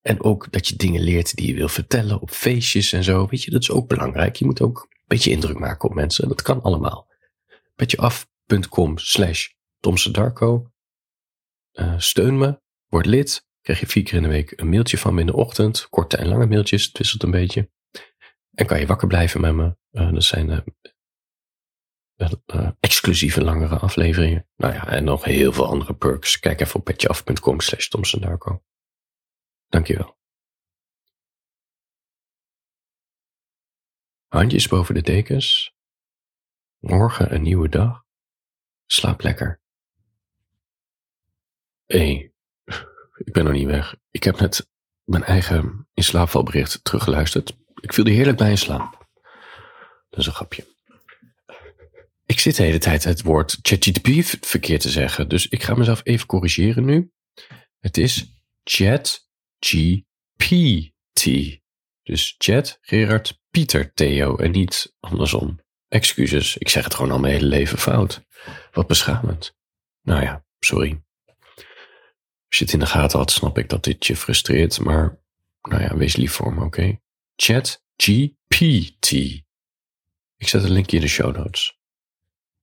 En 0.00 0.22
ook 0.22 0.52
dat 0.52 0.68
je 0.68 0.76
dingen 0.76 1.02
leert 1.02 1.34
die 1.36 1.46
je 1.46 1.54
wil 1.54 1.68
vertellen 1.68 2.20
op 2.20 2.30
feestjes 2.30 2.92
en 2.92 3.04
zo. 3.04 3.26
Weet 3.26 3.42
je, 3.42 3.50
dat 3.50 3.62
is 3.62 3.70
ook 3.70 3.88
belangrijk. 3.88 4.36
Je 4.36 4.44
moet 4.44 4.60
ook 4.60 4.86
een 4.90 5.04
beetje 5.06 5.30
indruk 5.30 5.58
maken 5.58 5.88
op 5.88 5.94
mensen. 5.94 6.28
Dat 6.28 6.42
kan 6.42 6.62
allemaal. 6.62 7.08
Petjeaf.com 7.76 8.98
slash 8.98 9.48
Tomse 9.80 10.34
Uh, 11.72 11.94
steun 11.96 12.38
me, 12.38 12.60
word 12.88 13.06
lid 13.06 13.48
krijg 13.60 13.80
je 13.80 13.86
vier 13.86 14.02
keer 14.02 14.14
in 14.14 14.22
de 14.22 14.28
week 14.28 14.60
een 14.60 14.68
mailtje 14.68 14.98
van 14.98 15.14
me 15.14 15.20
in 15.20 15.26
de 15.26 15.36
ochtend. 15.36 15.88
Korte 15.88 16.16
en 16.16 16.28
lange 16.28 16.46
mailtjes, 16.46 16.84
het 16.84 16.98
wisselt 16.98 17.22
een 17.22 17.30
beetje. 17.30 17.70
En 18.54 18.66
kan 18.66 18.80
je 18.80 18.86
wakker 18.86 19.08
blijven 19.08 19.40
met 19.40 19.54
me. 19.54 19.76
Uh, 19.92 20.12
dat 20.12 20.24
zijn 20.24 20.48
uh, 20.48 20.58
uh, 22.46 22.70
exclusieve 22.80 23.44
langere 23.44 23.78
afleveringen. 23.78 24.48
Nou 24.56 24.74
ja, 24.74 24.88
en 24.88 25.04
nog 25.04 25.24
heel 25.24 25.52
veel 25.52 25.66
andere 25.66 25.94
perks. 25.94 26.38
Kijk 26.38 26.60
even 26.60 26.74
op 26.74 26.84
petjeaf.com 26.84 27.60
slash 27.60 27.88
Tomsendarko. 27.88 28.62
Dankjewel. 29.68 30.18
Handjes 34.28 34.68
boven 34.68 34.94
de 34.94 35.02
dekens. 35.02 35.74
Morgen 36.78 37.34
een 37.34 37.42
nieuwe 37.42 37.68
dag. 37.68 38.04
Slaap 38.86 39.22
lekker. 39.22 39.60
1. 41.86 42.29
Ik 43.24 43.32
ben 43.32 43.44
nog 43.44 43.52
niet 43.52 43.66
weg. 43.66 43.96
Ik 44.10 44.24
heb 44.24 44.40
net 44.40 44.68
mijn 45.04 45.24
eigen 45.24 45.88
in 45.94 46.02
slaapvalbericht 46.02 46.84
teruggeluisterd. 46.84 47.56
Ik 47.80 47.92
viel 47.92 48.04
er 48.04 48.12
heerlijk 48.12 48.36
bij 48.36 48.50
in 48.50 48.58
slaap. 48.58 49.08
Dat 50.08 50.20
is 50.20 50.26
een 50.26 50.32
grapje. 50.32 50.66
Ik 52.26 52.38
zit 52.38 52.56
de 52.56 52.62
hele 52.62 52.78
tijd 52.78 53.04
het 53.04 53.22
woord 53.22 53.58
ChatGPT 53.62 54.46
verkeerd 54.46 54.80
te 54.80 54.90
zeggen. 54.90 55.28
Dus 55.28 55.48
ik 55.48 55.62
ga 55.62 55.74
mezelf 55.74 56.00
even 56.04 56.26
corrigeren 56.26 56.84
nu. 56.84 57.10
Het 57.78 57.96
is 57.96 58.42
ChatGPT. 58.62 60.04
Dus 62.02 62.34
Chat, 62.38 62.78
Gerard, 62.80 63.40
Pieter, 63.50 63.92
Theo 63.92 64.36
en 64.36 64.50
niet 64.50 64.94
andersom. 65.00 65.60
Excuses, 65.88 66.56
ik 66.56 66.68
zeg 66.68 66.84
het 66.84 66.94
gewoon 66.94 67.10
al 67.10 67.18
mijn 67.18 67.32
hele 67.32 67.46
leven 67.46 67.78
fout. 67.78 68.24
Wat 68.72 68.86
beschamend. 68.86 69.56
Nou 70.02 70.22
ja, 70.22 70.44
sorry. 70.58 71.02
Als 72.50 72.58
je 72.58 72.64
het 72.64 72.74
in 72.74 72.80
de 72.80 72.86
gaten 72.86 73.18
had, 73.18 73.30
snap 73.30 73.58
ik 73.58 73.68
dat 73.68 73.84
dit 73.84 74.06
je 74.06 74.16
frustreert, 74.16 74.80
maar 74.80 75.22
nou 75.62 75.82
ja, 75.82 75.96
wees 75.96 76.16
lief 76.16 76.32
voor 76.32 76.54
me, 76.54 76.64
oké? 76.64 77.00
Chat 77.36 77.84
GPT. 77.96 79.10
Ik 80.36 80.48
zet 80.48 80.62
een 80.62 80.70
linkje 80.70 80.96
in 80.96 81.02
de 81.02 81.08
show 81.08 81.36
notes. 81.36 81.78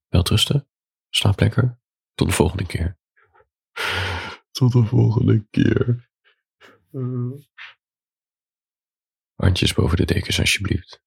Welterusten, 0.08 0.68
slaap 1.10 1.40
lekker, 1.40 1.80
tot 2.14 2.28
de 2.28 2.34
volgende 2.34 2.66
keer. 2.66 2.98
Tot 4.50 4.72
de 4.72 4.84
volgende 4.84 5.46
keer. 5.50 6.10
Handjes 9.34 9.74
boven 9.74 9.96
de 9.96 10.04
dekens, 10.04 10.38
alsjeblieft. 10.38 11.02